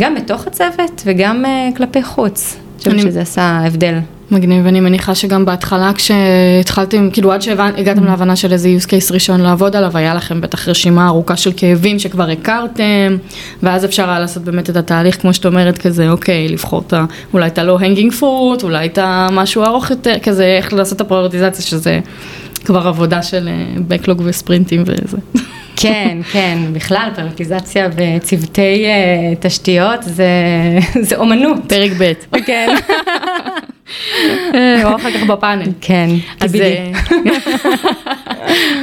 גם 0.00 0.14
בתוך 0.14 0.46
הצוות 0.46 1.02
וגם 1.04 1.44
כלפי 1.76 2.02
חוץ, 2.02 2.56
אני 2.86 2.94
חושבת 2.94 3.10
שזה 3.10 3.20
עשה 3.20 3.60
הבדל. 3.64 3.98
מגניב, 4.30 4.66
אני 4.66 4.80
מניחה 4.80 5.14
שגם 5.14 5.44
בהתחלה 5.44 5.92
כשהתחלתם, 5.94 7.10
כאילו 7.12 7.32
עד 7.32 7.42
שהגעתם 7.42 8.02
mm-hmm. 8.02 8.06
להבנה 8.06 8.36
של 8.36 8.52
איזה 8.52 8.68
use 8.78 8.86
case 8.86 9.12
ראשון 9.12 9.40
לעבוד 9.40 9.76
עליו, 9.76 9.96
היה 9.96 10.14
לכם 10.14 10.40
בטח 10.40 10.68
רשימה 10.68 11.06
ארוכה 11.06 11.36
של 11.36 11.50
כאבים 11.56 11.98
שכבר 11.98 12.30
הכרתם, 12.30 13.16
ואז 13.62 13.84
אפשר 13.84 14.10
היה 14.10 14.18
לעשות 14.18 14.44
באמת 14.44 14.70
את 14.70 14.76
התהליך, 14.76 15.20
כמו 15.20 15.34
שאת 15.34 15.46
אומרת, 15.46 15.78
כזה, 15.78 16.10
אוקיי, 16.10 16.48
לבחור 16.48 16.82
את 16.86 16.92
ה... 16.92 17.04
אולי 17.32 17.46
את 17.46 17.58
הנגינג 17.58 18.12
פרוט, 18.12 18.62
אולי 18.62 18.86
את 18.86 18.98
המשהו 19.02 19.64
ארוך 19.64 19.90
יותר, 19.90 20.14
כזה, 20.22 20.44
איך 20.44 20.72
לעשות 20.72 20.96
את 20.96 21.00
הפריורטיזציה, 21.00 21.64
שזה 21.64 22.00
כבר 22.64 22.88
עבודה 22.88 23.22
של 23.22 23.48
Backlog 23.90 24.22
וספרינטים 24.24 24.82
וזה. 24.86 25.16
כן, 25.80 26.18
כן, 26.32 26.58
בכלל 26.72 27.08
פריורטיזציה 27.14 27.88
וצוותי 27.96 28.86
uh, 28.86 29.36
תשתיות 29.40 30.02
זה, 30.02 30.28
זה 31.08 31.16
אומנות. 31.16 31.58
פרק 31.68 31.90
ב'. 31.98 32.12
כן. 32.46 32.68
או 34.84 34.96
אחר 34.96 35.10
כך 35.10 35.22
בפאנל. 35.22 35.64
כן, 35.80 36.08
תבידי. 36.38 36.76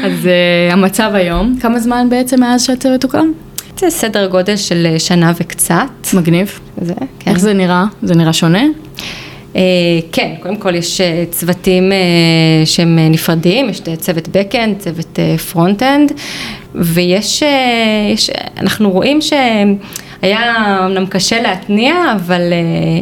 אז 0.03 0.25
uh, 0.25 0.71
המצב 0.73 1.11
היום, 1.13 1.57
כמה 1.61 1.79
זמן 1.79 2.07
בעצם 2.09 2.39
מאז 2.39 2.65
שהצוות 2.65 3.03
הוקם? 3.03 3.31
זה 3.79 3.89
סדר 3.89 4.27
גודל 4.27 4.57
של 4.57 4.87
שנה 4.97 5.31
וקצת. 5.39 6.13
מגניב. 6.13 6.59
זה, 6.81 6.93
כן. 7.19 7.31
איך 7.31 7.39
זה 7.39 7.53
נראה? 7.53 7.85
זה 8.03 8.15
נראה 8.15 8.33
שונה? 8.33 8.63
Uh, 9.55 9.57
כן, 10.11 10.35
קודם 10.39 10.55
כל 10.55 10.75
יש 10.75 11.01
uh, 11.01 11.31
צוותים 11.31 11.91
uh, 11.91 12.65
שהם 12.65 12.99
נפרדים, 12.99 13.69
יש 13.69 13.81
צוות 13.97 14.27
backend, 14.27 14.79
צוות 14.79 15.19
front-end, 15.53 16.13
ויש, 16.75 17.43
יש, 18.13 18.29
אנחנו 18.57 18.91
רואים 18.91 19.19
שהיה 19.21 20.53
אמנם 20.85 21.05
קשה 21.05 21.41
להתניע, 21.41 21.93
אבל, 22.15 22.41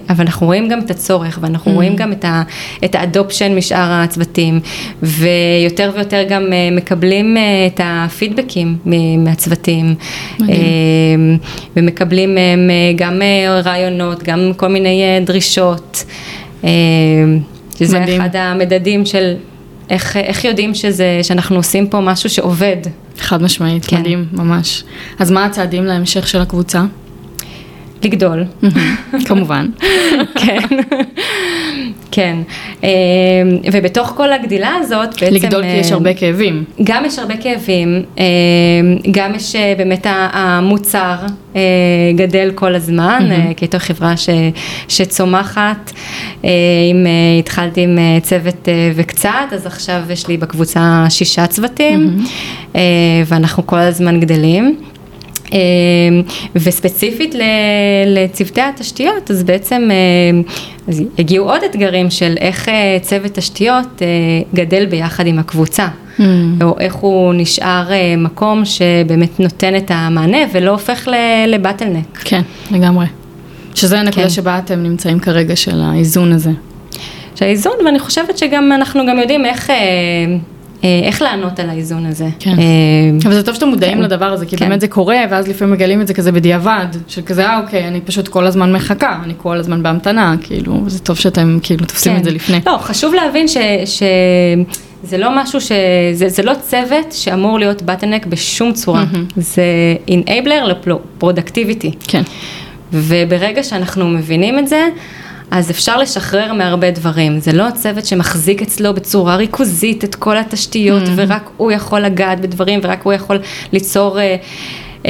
אבל 0.10 0.26
אנחנו 0.26 0.46
רואים 0.46 0.70
גם 0.70 0.80
את 0.80 0.92
הצורך, 0.92 1.40
ואנחנו 1.42 1.72
mm. 1.72 1.76
רואים 1.76 1.96
גם 1.96 2.12
את, 2.12 2.26
ה, 2.26 2.44
את 2.86 2.96
האדופשן 2.96 3.56
משאר 3.56 3.92
הצוותים, 3.92 4.60
ויותר 5.04 5.92
ויותר 5.96 6.24
גם 6.30 6.44
מקבלים 6.72 7.38
את 7.68 7.82
הפידבקים 7.84 8.78
מהצוותים, 9.18 9.96
מדהים. 10.40 11.38
ומקבלים 11.76 12.36
מהם 12.36 12.70
גם 12.96 13.22
רעיונות, 13.64 14.24
גם 14.24 14.52
כל 14.58 14.68
מיני 14.68 15.04
דרישות. 15.26 16.06
שזה 17.78 18.00
מדהים. 18.00 18.22
אחד 18.22 18.36
המדדים 18.36 19.06
של 19.06 19.36
איך, 19.90 20.18
איך 20.18 20.46
יודעים 20.46 20.76
שזה, 20.76 21.20
שאנחנו 21.24 21.56
עושים 21.56 21.88
פה 21.88 22.00
משהו 22.00 22.30
שעובד. 22.30 22.78
חד 23.20 23.42
משמעית, 23.42 23.86
כן. 23.86 24.00
מדהים, 24.00 24.26
ממש. 24.32 24.84
אז 25.20 25.32
מה 25.32 25.46
הצעדים 25.46 25.86
להמשך 25.86 26.28
של 26.28 26.42
הקבוצה? 26.42 26.84
לגדול. 28.06 28.44
כמובן. 29.26 29.68
כן. 30.42 30.68
כן, 32.16 32.38
אמ, 32.84 32.90
ובתוך 33.74 34.08
כל 34.08 34.34
הגדילה 34.34 34.72
הזאת 34.80 35.10
בעצם... 35.22 35.36
לגדול 35.36 35.62
כי 35.64 35.68
יש 35.68 35.92
הרבה 35.92 36.14
כאבים. 36.14 36.64
גם 36.84 37.06
יש 37.06 37.20
הרבה 37.20 37.38
כאבים, 37.38 38.04
אמ, 38.18 38.24
גם 39.12 39.36
יש 39.36 39.56
אה, 39.56 39.74
באמת 39.78 40.08
המוצר 40.10 41.16
אה, 41.56 41.62
גדל 42.16 42.52
כל 42.56 42.76
הזמן, 42.76 43.30
mm-hmm. 43.30 43.54
כתוך 43.58 43.84
חברה 43.84 44.18
ש, 44.18 44.30
שצומחת. 44.88 45.92
אם 46.44 47.06
התחלתי 47.40 47.82
עם 47.82 47.98
צוות 48.22 48.68
וקצת, 48.96 49.30
אז 49.52 49.66
עכשיו 49.66 50.02
יש 50.10 50.28
לי 50.28 50.38
בקבוצה 50.38 51.06
שישה 51.10 51.48
צוותים, 51.48 52.18
mm-hmm. 52.18 52.78
ואנחנו 53.26 53.68
כל 53.68 53.78
הזמן 53.78 54.20
גדלים. 54.20 54.78
אמ, 55.54 56.22
וספציפית 56.56 57.36
לצוותי 58.06 58.62
התשתיות, 58.62 59.32
אז 59.32 59.44
בעצם 59.44 59.90
אה, 59.92 60.42
אז 60.88 61.04
הגיעו 61.20 61.50
עוד 61.50 61.62
אתגרים 61.64 62.10
של 62.10 62.36
איך 62.40 62.70
אה, 62.70 62.98
צוות 63.02 63.32
תשתיות 63.32 64.02
אה, 64.02 64.08
גדל 64.54 64.86
ביחד 64.86 65.28
עם 65.28 65.40
הקבוצה, 65.40 65.88
mm. 65.88 66.22
או 66.64 66.80
איך 66.80 66.96
הוא 66.96 67.34
נשאר 67.34 67.88
מקום 68.18 68.66
שבאמת 68.66 69.40
נותן 69.40 69.76
את 69.76 69.92
המענה 69.94 70.38
ולא 70.52 70.72
הופך 70.72 71.08
לבטלנק. 71.48 72.18
כן, 72.24 72.42
לגמרי. 72.72 73.06
שזה 73.76 74.00
הנקודה 74.00 74.24
כן. 74.24 74.30
שבה 74.30 74.58
אתם 74.58 74.84
נמצאים 74.84 75.20
כרגע 75.20 75.56
של 75.56 75.82
האיזון 75.82 76.32
הזה. 76.32 76.52
של 77.36 77.46
האיזון, 77.46 77.74
ואני 77.86 78.00
חושבת 78.00 78.38
שגם 78.38 78.72
אנחנו 78.72 79.02
גם 79.08 79.18
יודעים 79.18 79.46
איך... 79.46 79.72
אה, 80.84 81.02
איך 81.04 81.22
לענות 81.22 81.60
על 81.60 81.70
האיזון 81.70 82.06
הזה. 82.06 82.28
כן. 82.40 82.60
אה, 82.60 83.26
אבל 83.26 83.34
זה 83.34 83.44
טוב 83.44 83.56
שאתם 83.56 83.68
מודעים 83.68 83.98
כן. 83.98 84.04
לדבר 84.04 84.26
הזה, 84.26 84.46
כי 84.46 84.58
כן. 84.58 84.70
באמת 84.70 84.82
זה 84.82 84.88
קורה, 84.88 85.18
ואז 85.32 85.48
לפעמים 85.48 85.74
מגלים 85.74 86.02
את 86.02 86.08
זה 86.08 86.14
כזה 86.14 86.32
בדיעבד, 86.32 86.86
של 87.08 87.22
כזה, 87.22 87.46
אה 87.46 87.60
אוקיי, 87.60 87.88
אני 87.88 88.02
פשוט 88.02 88.28
כל 88.28 88.46
הזמן 88.46 88.74
מחכה, 88.74 89.20
אני 89.24 89.34
כל 89.38 89.58
הזמן 89.58 89.84
בהמתנה, 89.84 90.36
כאילו, 90.42 90.84
זה 90.88 91.00
טוב 91.00 91.18
שאתם 91.18 91.58
כאילו 91.64 91.86
תופסים 91.86 92.12
כן. 92.14 92.20
את 92.20 92.24
זה 92.24 92.32
לפני. 92.32 92.60
לא, 92.66 92.78
חשוב 92.78 93.14
להבין 93.14 93.48
ש... 93.48 93.58
ש... 93.86 94.04
זה 95.04 95.18
לא 95.18 95.30
משהו 95.36 95.62
ש... 95.62 95.72
זה, 96.14 96.30
זה 96.30 96.44
לא 96.44 96.54
צוות 96.62 97.12
שאמור 97.12 97.60
להיות 97.60 97.82
בטלנק 97.82 98.26
בשום 98.26 98.74
צורה, 98.74 99.04
mm-hmm. 99.04 99.34
זה 99.36 99.64
enabler 100.10 100.68
לפרודקטיביטי. 100.68 101.92
כן. 102.08 102.22
וברגע 102.94 103.64
שאנחנו 103.64 104.08
מבינים 104.08 104.60
את 104.60 104.68
זה, 104.68 104.88
אז 105.54 105.72
אפשר 105.72 105.98
לשחרר 105.98 106.54
מהרבה 106.54 106.92
דברים. 106.92 107.40
זה 107.40 107.54
לא 107.54 107.68
הצוות 107.68 108.06
שמחזיק 108.06 108.62
אצלו 108.62 108.94
בצורה 108.94 109.36
ריכוזית 109.36 110.04
את 110.04 110.16
כל 110.16 110.38
התשתיות, 110.38 111.04
mm-hmm. 111.04 111.12
ורק 111.16 111.50
הוא 111.58 111.72
יכול 111.72 112.00
לגעת 112.00 112.40
בדברים, 112.40 112.80
ורק 112.84 113.04
הוא 113.04 113.14
יכול 113.14 113.40
ליצור 113.72 114.18
uh, 114.18 114.22
uh, 115.04 115.08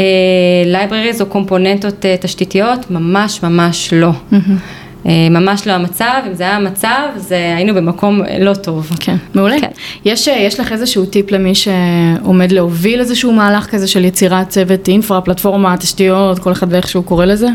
libraries 0.66 1.22
או 1.22 1.26
קומפוננטות 1.26 2.06
uh, 2.06 2.22
תשתיתיות, 2.22 2.92
ממש 2.92 3.44
ממש 3.44 3.94
לא. 3.94 4.12
Mm-hmm. 4.12 4.83
ממש 5.06 5.68
לא 5.68 5.74
המצב, 5.74 6.22
אם 6.28 6.34
זה 6.34 6.44
היה 6.44 6.56
המצב, 6.56 7.00
אז 7.16 7.32
היינו 7.32 7.74
במקום 7.74 8.22
לא 8.40 8.54
טוב. 8.54 8.90
כן, 9.00 9.16
מעולה. 9.34 9.60
כן. 9.60 9.70
יש, 10.06 10.28
יש 10.28 10.60
לך 10.60 10.72
איזשהו 10.72 11.06
טיפ 11.06 11.32
למי 11.32 11.56
שעומד 11.56 12.52
להוביל 12.52 13.00
איזשהו 13.00 13.34
מהלך 13.34 13.66
כזה 13.66 13.88
של 13.88 14.06
יצירת 14.06 14.50
צוות 14.50 14.88
אינפרה, 14.88 15.22
פלטפורמה, 15.22 15.78
תשתיות, 15.78 16.40
כל 16.40 16.52
אחד 16.52 16.68
ואיך 16.70 16.88
שהוא 16.88 17.04
קורא 17.04 17.26
לזה? 17.26 17.48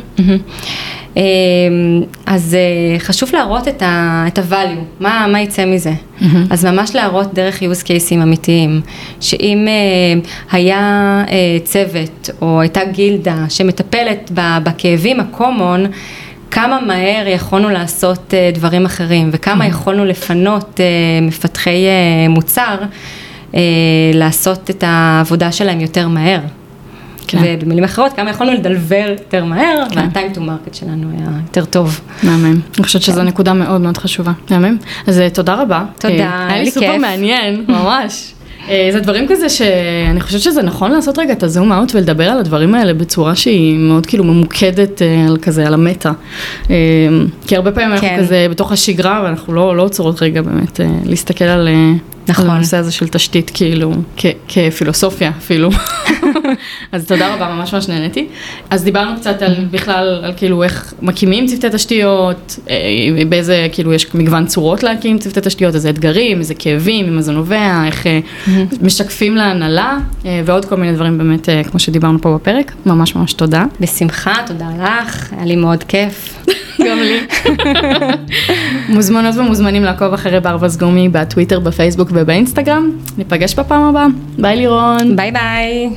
אז 2.26 2.54
אה, 2.54 2.98
חשוב 2.98 3.30
להראות 3.32 3.68
את 3.68 3.82
ה-value, 3.82 5.00
מה, 5.00 5.26
מה 5.32 5.40
יצא 5.40 5.64
מזה. 5.64 5.92
אז 6.50 6.64
ממש 6.64 6.94
להראות 6.94 7.34
דרך 7.34 7.62
use 7.62 7.84
cases 7.84 8.22
אמיתיים, 8.22 8.80
שאם 9.20 9.68
אה, 9.68 10.20
היה 10.52 11.24
אה, 11.28 11.58
צוות 11.64 12.30
או 12.42 12.60
הייתה 12.60 12.80
גילדה 12.84 13.44
שמטפלת 13.48 14.30
בכאבים 14.34 15.20
ה-common, 15.20 15.88
כמה 16.50 16.80
מהר 16.80 17.26
יכולנו 17.26 17.70
לעשות 17.70 18.34
דברים 18.54 18.84
אחרים 18.84 19.30
וכמה 19.32 19.64
mm-hmm. 19.64 19.68
יכולנו 19.68 20.04
לפנות 20.04 20.80
מפתחי 21.22 21.86
מוצר 22.28 22.76
לעשות 24.14 24.70
את 24.70 24.84
העבודה 24.86 25.52
שלהם 25.52 25.80
יותר 25.80 26.08
מהר. 26.08 26.40
כן. 27.28 27.38
ובמילים 27.44 27.84
אחרות, 27.84 28.12
כמה 28.12 28.30
יכולנו 28.30 28.52
לדלבר 28.52 29.06
יותר 29.08 29.44
מהר, 29.44 29.84
כן. 29.90 30.00
וה-time 30.00 30.36
to 30.36 30.38
market 30.38 30.76
שלנו 30.76 31.10
היה 31.18 31.28
יותר 31.46 31.64
טוב. 31.64 32.00
מהמם. 32.22 32.60
אני 32.78 32.84
חושבת 32.84 33.02
שזו 33.02 33.20
כן. 33.20 33.26
נקודה 33.26 33.52
מאוד 33.52 33.80
מאוד 33.80 33.96
חשובה. 33.96 34.32
מהמם. 34.50 34.76
אז 35.06 35.22
תודה 35.34 35.54
רבה. 35.54 35.84
תודה, 35.98 36.14
היה 36.14 36.22
לי 36.22 36.24
כיף. 36.24 36.48
היה 36.52 36.62
לי 36.62 36.70
סופר 36.70 36.96
מעניין, 36.96 37.64
ממש. 37.68 38.32
אה, 38.68 38.88
זה 38.92 39.00
דברים 39.00 39.26
כזה 39.28 39.48
שאני 39.48 40.20
חושבת 40.20 40.40
שזה 40.40 40.62
נכון 40.62 40.90
לעשות 40.90 41.18
רגע 41.18 41.32
את 41.32 41.42
הזום 41.42 41.72
אאוט 41.72 41.94
ולדבר 41.94 42.24
על 42.24 42.38
הדברים 42.38 42.74
האלה 42.74 42.94
בצורה 42.94 43.34
שהיא 43.34 43.78
מאוד 43.78 44.06
כאילו 44.06 44.24
ממוקדת 44.24 45.02
אה, 45.02 45.26
על 45.28 45.36
כזה, 45.42 45.66
על 45.66 45.74
המטה. 45.74 46.12
כי 47.46 47.56
הרבה 47.56 47.72
פעמים 47.72 47.98
כן. 47.98 48.06
אנחנו 48.06 48.24
כזה 48.24 48.46
בתוך 48.50 48.72
השגרה 48.72 49.20
ואנחנו 49.24 49.52
לא, 49.52 49.76
לא 49.76 49.82
עוצרות 49.82 50.22
רגע 50.22 50.42
באמת 50.42 50.80
להסתכל 51.04 51.44
על... 51.44 51.68
נכון. 52.28 52.44
על 52.50 52.56
הנושא 52.56 52.76
הזה 52.76 52.92
של 52.92 53.08
תשתית 53.08 53.50
כאילו, 53.54 53.92
כ- 54.16 54.26
כפילוסופיה 54.48 55.30
אפילו. 55.38 55.70
אז 56.92 57.06
תודה 57.06 57.34
רבה, 57.34 57.48
ממש 57.54 57.74
ממש 57.74 57.88
נהניתי. 57.88 58.26
אז 58.70 58.84
דיברנו 58.84 59.16
קצת 59.16 59.42
על 59.42 59.54
בכלל, 59.70 60.20
על 60.24 60.32
כאילו 60.36 60.62
איך 60.62 60.94
מקימים 61.02 61.46
צוותי 61.46 61.66
תשתיות, 61.72 62.58
אה, 62.70 62.76
באיזה, 63.28 63.66
כאילו 63.72 63.92
יש 63.92 64.14
מגוון 64.14 64.46
צורות 64.46 64.82
להקים 64.82 65.18
צוותי 65.18 65.40
תשתיות, 65.42 65.74
איזה 65.74 65.90
אתגרים, 65.90 66.38
איזה 66.38 66.54
כאבים, 66.54 67.06
ממה 67.12 67.22
זה 67.22 67.32
נובע, 67.32 67.82
איך 67.86 68.06
אה, 68.06 68.20
משקפים 68.82 69.36
להנהלה, 69.36 69.98
אה, 70.26 70.42
ועוד 70.44 70.64
כל 70.64 70.76
מיני 70.76 70.92
דברים 70.92 71.18
באמת, 71.18 71.48
כמו 71.70 71.80
שדיברנו 71.80 72.20
פה 72.20 72.34
בפרק. 72.34 72.72
ממש 72.86 73.14
ממש 73.14 73.32
תודה. 73.32 73.64
בשמחה, 73.80 74.34
תודה 74.46 74.66
לך, 74.82 75.32
היה 75.32 75.44
לי 75.46 75.56
מאוד 75.56 75.84
כיף. 75.84 76.34
גם 76.88 76.98
לי. 76.98 77.20
מוזמנות 78.94 79.36
ומוזמנים 79.36 79.82
לעקוב 79.84 80.12
אחרי 80.14 80.40
ברווז 80.40 80.76
גומי 80.76 81.08
בטוויטר, 81.08 81.60
בפייסבוק 81.60 82.10
ובאינסטגרם. 82.18 82.90
ניפגש 83.18 83.54
בפעם 83.54 83.82
הבאה. 83.82 84.06
ביי 84.38 84.56
לירון. 84.56 85.16
ביי 85.16 85.32
ביי. 85.32 85.90